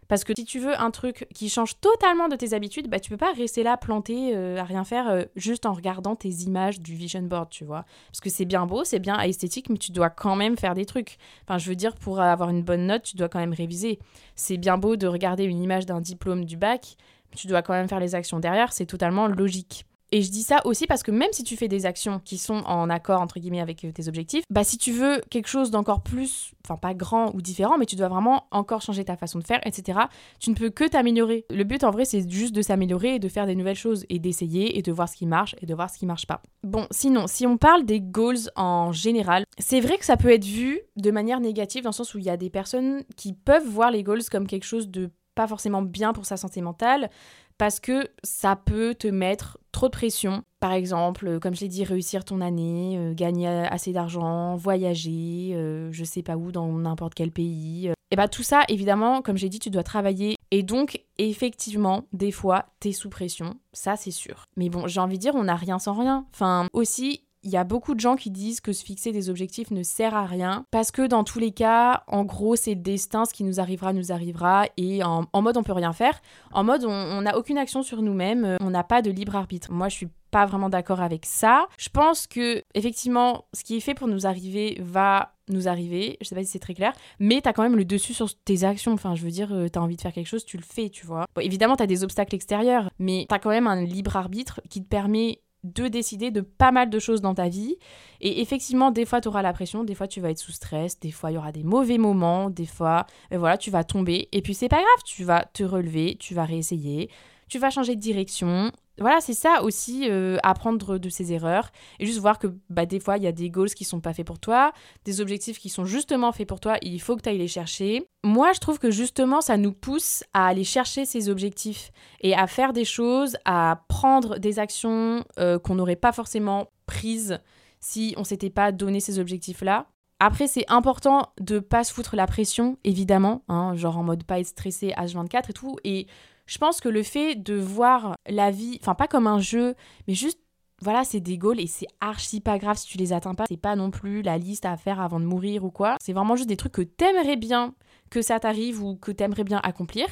Parce 0.08 0.24
que 0.24 0.34
si 0.36 0.46
tu 0.46 0.60
veux 0.60 0.80
un 0.80 0.92
truc 0.92 1.28
qui 1.34 1.50
change 1.50 1.80
totalement 1.80 2.28
de 2.28 2.36
tes 2.36 2.54
habitudes, 2.54 2.90
bah 2.90 3.00
tu 3.00 3.10
peux 3.10 3.18
pas 3.18 3.34
rester 3.34 3.64
là 3.64 3.78
planté 3.78 4.36
euh, 4.36 4.60
à 4.60 4.64
rien 4.64 4.84
faire 4.84 5.10
euh, 5.10 5.24
juste 5.36 5.66
en 5.66 5.74
regardant 5.74 6.16
tes 6.16 6.30
images 6.30 6.80
du 6.82 6.96
vision 6.96 7.22
board, 7.22 7.50
tu 7.50 7.66
vois. 7.66 7.86
Parce 8.08 8.22
que 8.22 8.30
c'est 8.30 8.46
bien 8.46 8.66
beau, 8.66 8.84
c'est 8.84 9.00
bien 9.00 9.20
esthétique, 9.20 9.70
mais 9.70 9.78
tu 9.78 9.92
dois 9.92 10.10
quand 10.10 10.36
même 10.36 10.58
faire 10.58 10.76
des 10.76 10.86
trucs. 10.86 11.18
Enfin, 11.44 11.58
je 11.58 11.70
veux 11.70 11.76
dire, 11.76 11.96
pour 11.96 12.20
avoir 12.20 12.50
une 12.50 12.64
bonne 12.64 12.88
note, 12.88 13.04
tu 13.04 13.16
dois 13.16 13.30
quand 13.30 13.40
même 13.40 13.54
réviser. 13.54 14.00
C'est 14.36 14.58
bien 14.58 14.78
beau 14.78 14.96
de 14.96 15.08
regarder 15.08 15.44
une 15.44 15.62
image 15.62 15.86
d'un 15.86 16.02
diplôme 16.02 16.46
du 16.46 16.58
bac, 16.58 16.98
tu 17.36 17.48
dois 17.48 17.62
quand 17.62 17.74
même 17.74 17.88
faire 17.88 18.00
les 18.00 18.16
actions 18.16 18.40
derrière, 18.40 18.74
c'est 18.74 18.86
totalement 18.86 19.28
logique. 19.28 19.86
Et 20.12 20.22
je 20.22 20.32
dis 20.32 20.44
ça 20.44 20.62
aussi 20.66 20.88
parce 20.88 21.04
que 21.04 21.12
même 21.12 21.32
si 21.32 21.44
tu 21.44 21.58
fais 21.58 21.68
des 21.68 21.86
actions 21.86 22.20
qui 22.24 22.38
sont 22.38 22.64
en 22.66 22.90
accord 22.90 23.22
entre 23.22 23.40
guillemets 23.40 23.62
avec 23.62 23.84
euh, 23.84 23.92
tes 23.92 24.08
objectifs, 24.08 24.44
bah 24.50 24.64
si 24.64 24.78
tu 24.78 24.92
veux 24.92 25.22
quelque 25.30 25.48
chose 25.48 25.72
d'encore 25.72 26.02
plus, 26.02 26.54
enfin 26.64 26.78
pas 26.78 26.94
grand 26.94 27.34
ou 27.34 27.42
différent, 27.42 27.78
mais 27.78 27.86
tu 27.86 27.96
dois 27.96 28.08
vraiment 28.08 28.46
encore 28.52 28.82
changer 28.82 29.04
ta 29.04 29.18
façon 29.18 29.40
de 29.40 29.44
faire, 29.44 29.60
etc. 29.66 30.00
Tu 30.40 30.52
ne 30.52 30.56
peux 30.56 30.70
que 30.70 30.88
t'améliorer. 30.88 31.46
Le 31.50 31.64
but 31.64 31.84
en 31.84 31.92
vrai 31.92 32.06
c'est 32.06 32.30
juste 32.30 32.56
de 32.56 32.62
s'améliorer 32.62 33.16
et 33.16 33.20
de 33.20 33.30
faire 33.30 33.46
des 33.46 33.56
nouvelles 33.56 33.76
choses 33.76 34.06
et 34.10 34.20
d'essayer 34.20 34.78
et 34.78 34.82
de 34.82 34.92
voir 34.92 35.10
ce 35.10 35.16
qui 35.16 35.26
marche 35.26 35.56
et 35.62 35.66
de 35.66 35.74
voir 35.74 35.90
ce 35.90 35.98
qui 35.98 36.06
marche 36.06 36.28
pas. 36.28 36.42
Bon, 36.64 36.88
sinon, 36.92 37.28
si 37.28 37.46
on 37.46 37.58
parle 37.58 37.86
des 37.86 38.02
goals 38.02 38.50
en 38.56 38.92
général, 38.92 39.44
c'est 39.60 39.80
vrai 39.80 39.98
que 39.98 40.06
ça 40.06 40.18
peut 40.18 40.32
être 40.32 40.46
vu 40.46 40.82
de 40.96 41.12
manière 41.12 41.40
négative 41.40 41.84
dans 41.84 41.90
le 41.90 41.96
sens 41.96 42.14
où 42.14 42.20
il 42.20 42.26
y 42.26 42.30
a 42.30 42.38
des 42.38 42.50
personnes 42.50 43.04
qui 43.18 43.34
peuvent 43.34 43.68
voir 43.68 43.92
les 43.92 44.04
goals 44.04 44.24
comme 44.32 44.48
quelque 44.48 44.66
chose 44.66 44.90
de 44.90 45.12
pas 45.36 45.48
forcément 45.48 45.82
bien 45.82 46.14
pour 46.14 46.26
sa 46.26 46.38
santé 46.38 46.62
mentale, 46.62 47.10
parce 47.58 47.80
que 47.80 48.10
ça 48.24 48.56
peut 48.56 48.96
te 48.96 49.08
mettre 49.08 49.58
trop 49.72 49.88
de 49.88 49.92
pression. 49.92 50.44
Par 50.60 50.72
exemple, 50.72 51.28
euh, 51.28 51.40
comme 51.40 51.56
je 51.56 51.62
l'ai 51.62 51.68
dit, 51.68 51.84
réussir 51.84 52.26
ton 52.26 52.42
année, 52.42 52.98
euh, 52.98 53.14
gagner 53.14 53.48
assez 53.48 53.92
d'argent, 53.92 54.56
voyager, 54.56 55.52
euh, 55.54 55.92
je 55.92 56.04
sais 56.04 56.24
pas 56.24 56.38
où, 56.38 56.52
dans 56.52 56.72
n'importe 56.72 57.14
quel 57.14 57.32
pays. 57.32 57.92
Et 58.12 58.16
bah 58.16 58.28
tout 58.28 58.44
ça, 58.44 58.64
évidemment, 58.70 59.22
comme 59.22 59.38
j'ai 59.38 59.50
dit, 59.50 59.60
tu 59.60 59.70
dois 59.70 59.84
travailler. 59.84 60.36
Et 60.52 60.64
donc, 60.64 61.04
effectivement, 61.18 62.06
des 62.14 62.32
fois, 62.32 62.68
t'es 62.80 62.92
sous 62.92 63.10
pression, 63.10 63.58
ça 63.74 63.96
c'est 63.96 64.12
sûr. 64.12 64.46
Mais 64.56 64.70
bon, 64.70 64.88
j'ai 64.88 65.00
envie 65.00 65.18
de 65.18 65.22
dire, 65.22 65.36
on 65.36 65.44
n'a 65.44 65.56
rien 65.56 65.80
sans 65.80 65.94
rien. 65.94 66.26
Enfin, 66.32 66.68
aussi, 66.72 67.25
il 67.46 67.52
y 67.52 67.58
a 67.58 67.64
beaucoup 67.64 67.94
de 67.94 68.00
gens 68.00 68.16
qui 68.16 68.32
disent 68.32 68.60
que 68.60 68.74
se 68.74 68.84
fixer 68.84 69.12
des 69.12 69.30
objectifs 69.30 69.72
ne 69.72 69.84
sert 69.84 70.16
à 70.16 70.26
rien 70.26 70.66
parce 70.72 70.92
que 70.92 71.06
dans 71.06 71.24
tous 71.24 71.40
les 71.40 71.52
cas, 71.52 72.04
en 72.08 72.26
gros, 72.26 72.56
c'est 72.56 72.74
le 72.74 72.82
destin, 72.82 73.26
ce 73.26 73.34
qui 73.34 73.44
nous 73.44 73.60
arrivera, 73.60 73.94
nous 73.94 74.12
arrivera 74.12 74.66
et 74.78 75.04
en, 75.04 75.28
mode 75.42 75.56
on 75.56 75.64
peut 75.64 75.72
rien 75.72 75.94
faire. 75.94 76.20
En 76.52 76.64
mode 76.64 76.84
on 76.86 77.22
n'a 77.22 77.38
aucune 77.38 77.58
action 77.58 77.84
sur 77.84 78.02
nous-mêmes, 78.02 78.58
on 78.60 78.72
n'a 78.72 78.84
pas 78.84 79.02
de 79.02 79.12
libre 79.12 79.36
arbitre. 79.36 79.72
Moi, 79.72 79.90
je 79.90 79.96
suis 79.96 80.10
pas 80.32 80.46
vraiment 80.46 80.70
d'accord 80.70 81.02
avec 81.02 81.26
ça. 81.26 81.68
Je 81.78 81.88
pense 81.88 82.28
que 82.28 82.64
effectivement, 82.74 83.46
ce 83.54 83.64
qui 83.64 83.78
est 83.78 83.80
fait 83.80 83.94
pour 83.94 84.08
nous 84.08 84.26
arriver 84.26 84.78
va 84.82 85.36
nous 85.50 85.68
arriver. 85.68 86.18
Je 86.22 86.28
sais 86.28 86.36
pas 86.36 86.42
si 86.42 86.48
c'est 86.48 86.60
très 86.60 86.74
clair, 86.74 86.94
mais 87.20 87.42
tu 87.42 87.48
as 87.48 87.54
quand 87.54 87.64
même 87.64 87.76
le 87.76 87.86
dessus 87.86 88.14
sur 88.14 88.28
tes 88.44 88.64
actions. 88.64 88.94
Enfin, 88.94 89.16
je 89.16 89.24
veux 89.24 89.32
dire, 89.32 89.54
euh, 89.54 89.68
tu 89.72 89.78
as 89.78 89.82
envie 89.82 89.96
de 89.96 90.02
faire 90.02 90.12
quelque 90.12 90.28
chose, 90.28 90.44
tu 90.44 90.58
le 90.58 90.64
fais, 90.64 90.90
tu 90.90 91.06
vois. 91.06 91.26
évidemment, 91.40 91.76
tu 91.76 91.84
as 91.84 91.88
des 91.88 92.04
obstacles 92.04 92.36
extérieurs, 92.36 92.90
mais 93.00 93.26
tu 93.30 93.36
as 93.36 93.40
quand 93.40 93.50
même 93.50 93.68
un 93.68 93.84
libre 93.84 94.16
arbitre 94.16 94.60
qui 94.70 94.84
te 94.84 94.88
permet 94.88 95.40
de 95.66 95.88
décider 95.88 96.32
de 96.32 96.42
pas 96.42 96.72
mal 96.72 96.90
de 96.90 97.00
choses 97.00 97.22
dans 97.22 97.34
ta 97.34 97.50
vie. 97.50 97.76
Et 98.22 98.42
effectivement, 98.42 98.92
des 98.92 99.06
fois, 99.06 99.20
tu 99.20 99.28
auras 99.28 99.42
la 99.42 99.54
pression, 99.54 99.84
des 99.84 99.96
fois, 99.96 100.08
tu 100.08 100.22
vas 100.22 100.30
être 100.30 100.38
sous 100.38 100.52
stress, 100.52 101.00
des 101.00 101.12
fois, 101.12 101.32
il 101.32 101.36
y 101.36 101.38
aura 101.38 101.52
des 101.52 101.64
mauvais 101.64 101.98
moments, 101.98 102.50
des 102.50 102.66
fois, 102.66 103.06
euh, 103.34 103.38
voilà, 103.38 103.58
tu 103.58 103.72
vas 103.72 103.84
tomber. 103.84 104.30
Et 104.32 104.42
puis, 104.42 104.54
c'est 104.54 104.70
pas 104.70 104.78
grave, 104.78 105.04
tu 105.06 105.24
vas 105.24 105.46
te 105.46 105.64
relever, 105.64 106.16
tu 106.20 106.34
vas 106.34 106.46
réessayer, 106.46 107.10
tu 107.50 107.60
vas 107.60 107.70
changer 107.70 107.96
de 107.96 108.02
direction. 108.02 108.72
Voilà, 109.00 109.20
c'est 109.20 109.34
ça 109.34 109.62
aussi, 109.64 110.10
euh, 110.10 110.38
apprendre 110.44 110.98
de 110.98 111.10
ses 111.10 111.34
erreurs 111.34 111.70
et 112.00 112.06
juste 112.06 112.20
voir 112.20 112.40
que 112.40 112.48
bah, 112.70 112.86
des 112.86 113.00
fois, 113.00 113.18
il 113.18 113.24
y 113.24 113.28
a 113.28 113.34
des 113.34 113.50
goals 113.50 113.70
qui 113.70 113.84
sont 113.84 114.00
pas 114.00 114.14
faits 114.14 114.26
pour 114.26 114.40
toi, 114.40 114.72
des 115.04 115.20
objectifs 115.20 115.60
qui 115.60 115.70
sont 115.70 115.86
justement 115.86 116.32
faits 116.32 116.48
pour 116.48 116.60
toi, 116.60 116.78
il 116.82 117.02
faut 117.02 117.16
que 117.18 117.22
tu 117.22 117.30
ailles 117.30 117.38
les 117.38 117.48
chercher. 117.48 118.08
Moi, 118.24 118.54
je 118.54 118.60
trouve 118.60 118.80
que 118.80 118.92
justement, 118.92 119.42
ça 119.42 119.58
nous 119.58 119.74
pousse 119.74 120.24
à 120.34 120.48
aller 120.48 120.64
chercher 120.64 121.06
ces 121.06 121.30
objectifs 121.30 121.92
et 122.22 122.36
à 122.36 122.48
faire 122.48 122.72
des 122.72 122.86
choses, 122.86 123.36
à 123.44 123.84
prendre 123.90 124.40
des 124.40 124.60
actions 124.60 125.26
euh, 125.40 125.60
qu'on 125.60 125.76
n'aurait 125.76 125.96
pas 125.98 126.14
forcément 126.14 126.72
prises 126.86 127.40
si 127.82 128.16
on 128.18 128.24
s'était 128.24 128.50
pas 128.50 128.72
donné 128.72 129.00
ces 129.00 129.20
objectifs-là. 129.20 129.88
Après, 130.20 130.48
c'est 130.48 130.66
important 130.70 131.34
de 131.42 131.60
pas 131.60 131.84
se 131.84 131.94
foutre 131.94 132.16
la 132.16 132.26
pression, 132.26 132.78
évidemment, 132.86 133.44
hein, 133.50 133.76
genre 133.76 133.98
en 133.98 134.04
mode 134.04 134.24
pas 134.24 134.40
être 134.40 134.48
stressé 134.48 134.94
H24 134.98 135.50
et 135.50 135.54
tout, 135.54 135.76
et 135.84 136.08
je 136.46 136.58
pense 136.58 136.80
que 136.80 136.90
le 136.90 137.04
fait 137.04 137.36
de 137.36 137.56
voir 137.56 138.16
la 138.28 138.52
vie, 138.52 138.78
enfin 138.82 138.96
pas 138.96 139.08
comme 139.08 139.28
un 139.28 139.40
jeu, 139.40 139.76
mais 140.08 140.14
juste 140.14 140.40
voilà, 140.82 141.04
c'est 141.04 141.22
des 141.22 141.38
goals 141.38 141.60
et 141.60 141.68
c'est 141.68 141.88
archi 142.02 142.42
pas 142.42 142.58
grave 142.58 142.78
si 142.78 142.88
tu 142.88 142.98
les 142.98 143.14
atteins 143.14 143.34
pas. 143.34 143.46
C'est 143.48 143.58
pas 143.58 143.76
non 143.76 143.92
plus 143.92 144.22
la 144.22 144.38
liste 144.38 144.66
à 144.66 144.76
faire 144.76 145.00
avant 145.00 145.20
de 145.20 145.26
mourir 145.26 145.64
ou 145.64 145.72
quoi. 145.72 145.96
C'est 146.02 146.14
vraiment 146.14 146.36
juste 146.36 146.50
des 146.50 146.58
trucs 146.58 146.74
que 146.74 146.82
t'aimerais 146.82 147.38
bien 147.38 147.74
que 148.10 148.22
ça 148.22 148.40
t'arrive 148.40 148.84
ou 148.84 148.96
que 148.96 149.12
t'aimerais 149.12 149.44
bien 149.44 149.60
accomplir. 149.64 150.06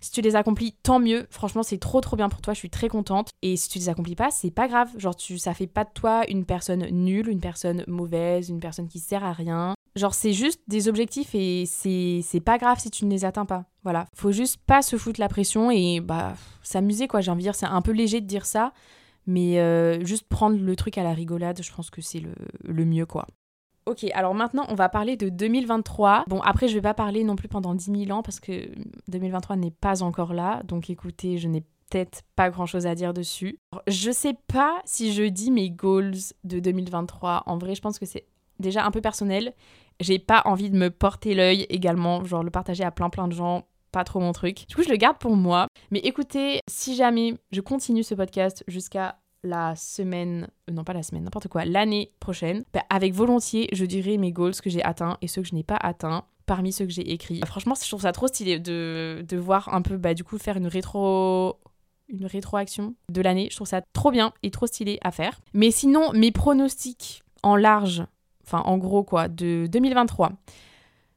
Si 0.00 0.10
tu 0.10 0.20
les 0.20 0.36
accomplis, 0.36 0.76
tant 0.82 1.00
mieux. 1.00 1.26
Franchement, 1.30 1.62
c'est 1.62 1.78
trop 1.78 2.00
trop 2.00 2.16
bien 2.16 2.28
pour 2.28 2.40
toi. 2.40 2.54
Je 2.54 2.58
suis 2.58 2.70
très 2.70 2.88
contente. 2.88 3.30
Et 3.42 3.56
si 3.56 3.68
tu 3.68 3.78
les 3.78 3.88
accomplis 3.88 4.14
pas, 4.14 4.30
c'est 4.30 4.50
pas 4.50 4.68
grave. 4.68 4.90
Genre, 4.96 5.16
tu, 5.16 5.38
ça 5.38 5.54
fait 5.54 5.66
pas 5.66 5.84
de 5.84 5.90
toi 5.92 6.22
une 6.28 6.44
personne 6.44 6.86
nulle, 6.90 7.28
une 7.28 7.40
personne 7.40 7.84
mauvaise, 7.88 8.48
une 8.48 8.60
personne 8.60 8.88
qui 8.88 9.00
sert 9.00 9.24
à 9.24 9.32
rien. 9.32 9.74
Genre, 9.94 10.14
c'est 10.14 10.32
juste 10.32 10.60
des 10.68 10.88
objectifs 10.88 11.34
et 11.34 11.66
c'est 11.66 12.40
pas 12.40 12.56
grave 12.56 12.78
si 12.78 12.90
tu 12.90 13.04
ne 13.04 13.10
les 13.10 13.24
atteins 13.24 13.44
pas. 13.44 13.66
Voilà. 13.82 14.06
Faut 14.14 14.32
juste 14.32 14.58
pas 14.66 14.80
se 14.80 14.96
foutre 14.96 15.20
la 15.20 15.28
pression 15.28 15.70
et 15.70 16.00
bah 16.00 16.34
s'amuser, 16.62 17.08
quoi. 17.08 17.20
J'ai 17.20 17.30
envie 17.30 17.42
de 17.42 17.46
dire, 17.46 17.54
c'est 17.54 17.66
un 17.66 17.82
peu 17.82 17.92
léger 17.92 18.20
de 18.20 18.26
dire 18.26 18.46
ça, 18.46 18.72
mais 19.26 19.60
euh, 19.60 20.02
juste 20.04 20.26
prendre 20.28 20.58
le 20.58 20.76
truc 20.76 20.96
à 20.96 21.02
la 21.02 21.12
rigolade, 21.12 21.60
je 21.62 21.72
pense 21.72 21.90
que 21.90 22.00
c'est 22.00 22.22
le, 22.64 22.84
mieux, 22.84 23.06
quoi. 23.06 23.26
Ok, 23.84 24.06
alors 24.14 24.32
maintenant 24.32 24.64
on 24.68 24.76
va 24.76 24.88
parler 24.88 25.16
de 25.16 25.28
2023. 25.28 26.24
Bon, 26.28 26.40
après 26.40 26.68
je 26.68 26.74
vais 26.74 26.80
pas 26.80 26.94
parler 26.94 27.24
non 27.24 27.34
plus 27.34 27.48
pendant 27.48 27.74
10 27.74 28.06
000 28.06 28.16
ans 28.16 28.22
parce 28.22 28.38
que 28.38 28.70
2023 29.08 29.56
n'est 29.56 29.72
pas 29.72 30.04
encore 30.04 30.34
là. 30.34 30.62
Donc 30.62 30.88
écoutez, 30.88 31.36
je 31.36 31.48
n'ai 31.48 31.64
peut-être 31.90 32.22
pas 32.36 32.48
grand 32.48 32.66
chose 32.66 32.86
à 32.86 32.94
dire 32.94 33.12
dessus. 33.12 33.58
Je 33.88 34.12
sais 34.12 34.36
pas 34.46 34.80
si 34.84 35.12
je 35.12 35.24
dis 35.24 35.50
mes 35.50 35.68
goals 35.68 36.14
de 36.44 36.60
2023. 36.60 37.42
En 37.46 37.58
vrai, 37.58 37.74
je 37.74 37.80
pense 37.80 37.98
que 37.98 38.06
c'est 38.06 38.24
déjà 38.60 38.84
un 38.84 38.92
peu 38.92 39.00
personnel 39.00 39.52
j'ai 40.00 40.18
pas 40.18 40.42
envie 40.44 40.70
de 40.70 40.76
me 40.76 40.90
porter 40.90 41.34
l'œil 41.34 41.66
également, 41.68 42.24
genre 42.24 42.42
le 42.42 42.50
partager 42.50 42.84
à 42.84 42.90
plein 42.90 43.10
plein 43.10 43.28
de 43.28 43.32
gens, 43.32 43.66
pas 43.92 44.04
trop 44.04 44.20
mon 44.20 44.32
truc. 44.32 44.66
Du 44.68 44.74
coup, 44.74 44.82
je 44.82 44.88
le 44.88 44.96
garde 44.96 45.18
pour 45.18 45.36
moi. 45.36 45.66
Mais 45.90 46.00
écoutez, 46.00 46.60
si 46.68 46.96
jamais 46.96 47.34
je 47.52 47.60
continue 47.60 48.02
ce 48.02 48.14
podcast 48.14 48.64
jusqu'à 48.66 49.18
la 49.44 49.74
semaine, 49.76 50.48
euh, 50.68 50.72
non 50.72 50.84
pas 50.84 50.92
la 50.92 51.02
semaine, 51.02 51.24
n'importe 51.24 51.48
quoi, 51.48 51.64
l'année 51.64 52.12
prochaine, 52.20 52.64
bah, 52.72 52.84
avec 52.90 53.12
volontiers, 53.12 53.68
je 53.72 53.84
dirai 53.84 54.16
mes 54.18 54.32
goals 54.32 54.54
que 54.54 54.70
j'ai 54.70 54.82
atteints 54.82 55.18
et 55.20 55.28
ceux 55.28 55.42
que 55.42 55.48
je 55.48 55.54
n'ai 55.54 55.64
pas 55.64 55.76
atteints 55.76 56.24
parmi 56.46 56.72
ceux 56.72 56.86
que 56.86 56.92
j'ai 56.92 57.12
écrits. 57.12 57.40
franchement, 57.46 57.74
je 57.80 57.86
trouve 57.86 58.02
ça 58.02 58.12
trop 58.12 58.28
stylé 58.28 58.58
de, 58.58 59.24
de 59.26 59.36
voir 59.36 59.72
un 59.74 59.82
peu, 59.82 59.96
bah, 59.96 60.14
du 60.14 60.24
coup, 60.24 60.38
faire 60.38 60.56
une 60.56 60.66
rétro 60.66 61.58
une 62.08 62.26
rétroaction 62.26 62.94
de 63.10 63.20
l'année. 63.22 63.48
Je 63.50 63.56
trouve 63.56 63.66
ça 63.66 63.80
trop 63.92 64.10
bien 64.10 64.32
et 64.42 64.50
trop 64.50 64.66
stylé 64.66 64.98
à 65.02 65.10
faire. 65.10 65.40
Mais 65.54 65.70
sinon, 65.70 66.12
mes 66.12 66.30
pronostics 66.30 67.22
en 67.42 67.56
large 67.56 68.04
enfin 68.44 68.62
en 68.66 68.78
gros 68.78 69.02
quoi, 69.02 69.28
de 69.28 69.66
2023. 69.70 70.32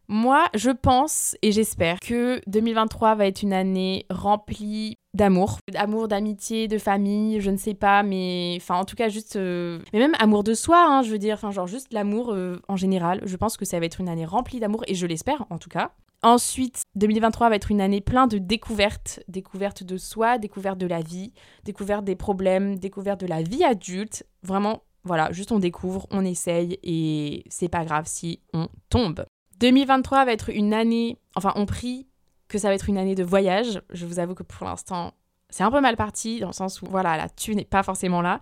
Moi, 0.08 0.46
je 0.54 0.70
pense 0.70 1.36
et 1.42 1.52
j'espère 1.52 2.00
que 2.00 2.40
2023 2.46 3.16
va 3.16 3.26
être 3.26 3.42
une 3.42 3.54
année 3.54 4.06
remplie 4.12 4.98
d'amour, 5.16 5.58
d'amour, 5.72 6.08
d'amitié, 6.08 6.68
de 6.68 6.78
famille, 6.78 7.42
je 7.42 7.50
ne 7.50 7.58
sais 7.58 7.74
pas, 7.74 8.04
mais 8.04 8.56
enfin 8.58 8.76
en 8.76 8.86
tout 8.86 8.96
cas 8.96 9.10
juste, 9.10 9.36
euh, 9.36 9.80
mais 9.94 10.00
même 10.00 10.14
amour 10.20 10.44
de 10.44 10.54
soi, 10.54 10.86
hein, 10.88 11.02
je 11.02 11.10
veux 11.10 11.18
dire, 11.18 11.36
enfin 11.36 11.50
genre 11.50 11.66
juste 11.66 11.92
l'amour 11.92 12.32
euh, 12.32 12.62
en 12.68 12.76
général. 12.76 13.22
Je 13.26 13.36
pense 13.36 13.58
que 13.58 13.66
ça 13.66 13.80
va 13.80 13.86
être 13.86 14.00
une 14.00 14.10
année 14.10 14.26
remplie 14.26 14.60
d'amour 14.60 14.84
et 14.88 14.94
je 14.94 15.08
l'espère 15.08 15.46
en 15.50 15.58
tout 15.58 15.70
cas. 15.70 15.92
Ensuite, 16.22 16.84
2023 16.96 17.50
va 17.50 17.56
être 17.56 17.72
une 17.72 17.82
année 17.82 18.02
pleine 18.02 18.28
de 18.28 18.38
découvertes, 18.38 19.22
découvertes 19.28 19.84
de 19.84 19.98
soi, 19.98 20.38
découvertes 20.38 20.80
de 20.80 20.88
la 20.88 21.02
vie, 21.02 21.34
découvertes 21.66 22.06
des 22.06 22.16
problèmes, 22.16 22.78
découvertes 22.78 23.22
de 23.22 23.28
la 23.28 23.42
vie 23.44 23.64
adulte. 23.64 24.26
Vraiment, 24.44 24.82
voilà, 25.06 25.32
juste 25.32 25.52
on 25.52 25.60
découvre, 25.60 26.08
on 26.12 26.26
essaye 26.26 26.80
et 26.84 27.44
c'est 27.50 27.70
pas 27.70 27.86
grave 27.86 28.06
si 28.08 28.42
on 28.54 28.68
tombe. 28.90 29.26
2023 29.60 30.26
va 30.26 30.34
être 30.34 30.50
une 30.50 30.74
année, 30.74 31.18
enfin 31.36 31.54
on 31.56 31.66
prie 31.66 32.08
que 32.48 32.58
ça 32.58 32.68
va 32.68 32.76
être 32.76 32.90
une 32.90 32.98
année 32.98 33.16
de 33.16 33.24
voyage. 33.24 33.82
Je 33.92 34.06
vous 34.06 34.20
avoue 34.20 34.36
que 34.36 34.44
pour 34.44 34.66
l'instant, 34.66 35.14
c'est 35.50 35.64
un 35.64 35.72
peu 35.72 35.80
mal 35.80 35.96
parti 35.96 36.40
dans 36.40 36.48
le 36.48 36.54
sens 36.54 36.82
où 36.82 36.86
voilà, 36.90 37.18
la 37.18 37.30
thune 37.30 37.58
n'est 37.58 37.66
pas 37.66 37.84
forcément 37.84 38.22
là. 38.22 38.42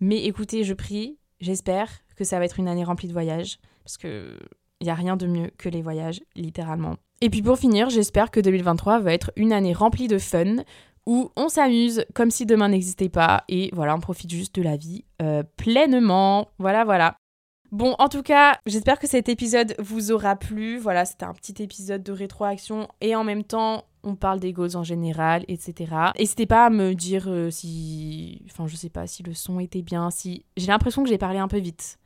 Mais 0.00 0.24
écoutez, 0.24 0.64
je 0.64 0.74
prie, 0.74 1.18
j'espère 1.40 1.88
que 2.16 2.24
ça 2.24 2.38
va 2.38 2.44
être 2.44 2.58
une 2.58 2.68
année 2.68 2.84
remplie 2.84 3.08
de 3.08 3.12
voyages 3.12 3.58
parce 3.84 3.96
que 3.96 4.36
il 4.80 4.86
y 4.86 4.90
a 4.90 4.94
rien 4.94 5.16
de 5.16 5.26
mieux 5.26 5.50
que 5.58 5.68
les 5.68 5.82
voyages, 5.82 6.22
littéralement. 6.36 6.96
Et 7.20 7.30
puis 7.30 7.42
pour 7.42 7.58
finir, 7.58 7.90
j'espère 7.90 8.30
que 8.30 8.38
2023 8.38 9.00
va 9.00 9.12
être 9.12 9.32
une 9.34 9.52
année 9.52 9.72
remplie 9.72 10.06
de 10.06 10.18
fun, 10.18 10.56
où 11.08 11.32
on 11.36 11.48
s'amuse 11.48 12.04
comme 12.14 12.30
si 12.30 12.44
demain 12.44 12.68
n'existait 12.68 13.08
pas 13.08 13.42
et 13.48 13.70
voilà, 13.72 13.96
on 13.96 13.98
profite 13.98 14.30
juste 14.30 14.54
de 14.54 14.62
la 14.62 14.76
vie 14.76 15.06
euh, 15.22 15.42
pleinement. 15.56 16.48
Voilà, 16.58 16.84
voilà. 16.84 17.16
Bon, 17.72 17.96
en 17.98 18.08
tout 18.08 18.22
cas, 18.22 18.58
j'espère 18.66 18.98
que 18.98 19.06
cet 19.06 19.30
épisode 19.30 19.74
vous 19.78 20.12
aura 20.12 20.36
plu. 20.36 20.76
Voilà, 20.76 21.06
c'était 21.06 21.24
un 21.24 21.32
petit 21.32 21.62
épisode 21.62 22.02
de 22.02 22.12
rétroaction 22.12 22.88
et 23.00 23.16
en 23.16 23.24
même 23.24 23.42
temps, 23.42 23.84
on 24.04 24.16
parle 24.16 24.38
des 24.38 24.52
goals 24.52 24.76
en 24.76 24.84
général, 24.84 25.46
etc. 25.48 26.12
N'hésitez 26.18 26.46
pas 26.46 26.66
à 26.66 26.70
me 26.70 26.94
dire 26.94 27.24
euh, 27.28 27.50
si. 27.50 28.42
Enfin, 28.50 28.66
je 28.66 28.76
sais 28.76 28.90
pas 28.90 29.06
si 29.06 29.22
le 29.22 29.32
son 29.32 29.60
était 29.60 29.82
bien, 29.82 30.10
si. 30.10 30.44
J'ai 30.58 30.66
l'impression 30.66 31.02
que 31.02 31.08
j'ai 31.08 31.18
parlé 31.18 31.38
un 31.38 31.48
peu 31.48 31.58
vite. 31.58 31.97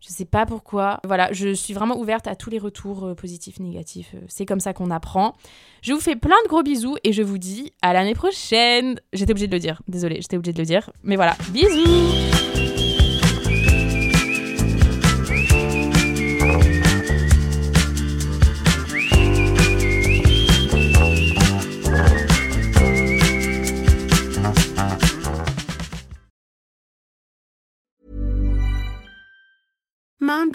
Je 0.00 0.08
sais 0.08 0.24
pas 0.24 0.46
pourquoi. 0.46 1.00
Voilà, 1.04 1.32
je 1.32 1.54
suis 1.54 1.74
vraiment 1.74 1.98
ouverte 1.98 2.26
à 2.26 2.36
tous 2.36 2.50
les 2.50 2.58
retours 2.58 3.04
euh, 3.04 3.14
positifs, 3.14 3.58
négatifs. 3.60 4.12
Euh, 4.14 4.20
c'est 4.28 4.46
comme 4.46 4.60
ça 4.60 4.72
qu'on 4.72 4.90
apprend. 4.90 5.34
Je 5.82 5.92
vous 5.92 6.00
fais 6.00 6.16
plein 6.16 6.36
de 6.44 6.48
gros 6.48 6.62
bisous 6.62 6.96
et 7.02 7.12
je 7.12 7.22
vous 7.22 7.38
dis 7.38 7.72
à 7.82 7.92
l'année 7.92 8.14
prochaine. 8.14 9.00
J'étais 9.12 9.32
obligée 9.32 9.48
de 9.48 9.52
le 9.52 9.60
dire. 9.60 9.82
Désolée, 9.88 10.20
j'étais 10.20 10.36
obligée 10.36 10.52
de 10.52 10.58
le 10.58 10.66
dire. 10.66 10.90
Mais 11.02 11.16
voilà, 11.16 11.36
bisous 11.50 12.55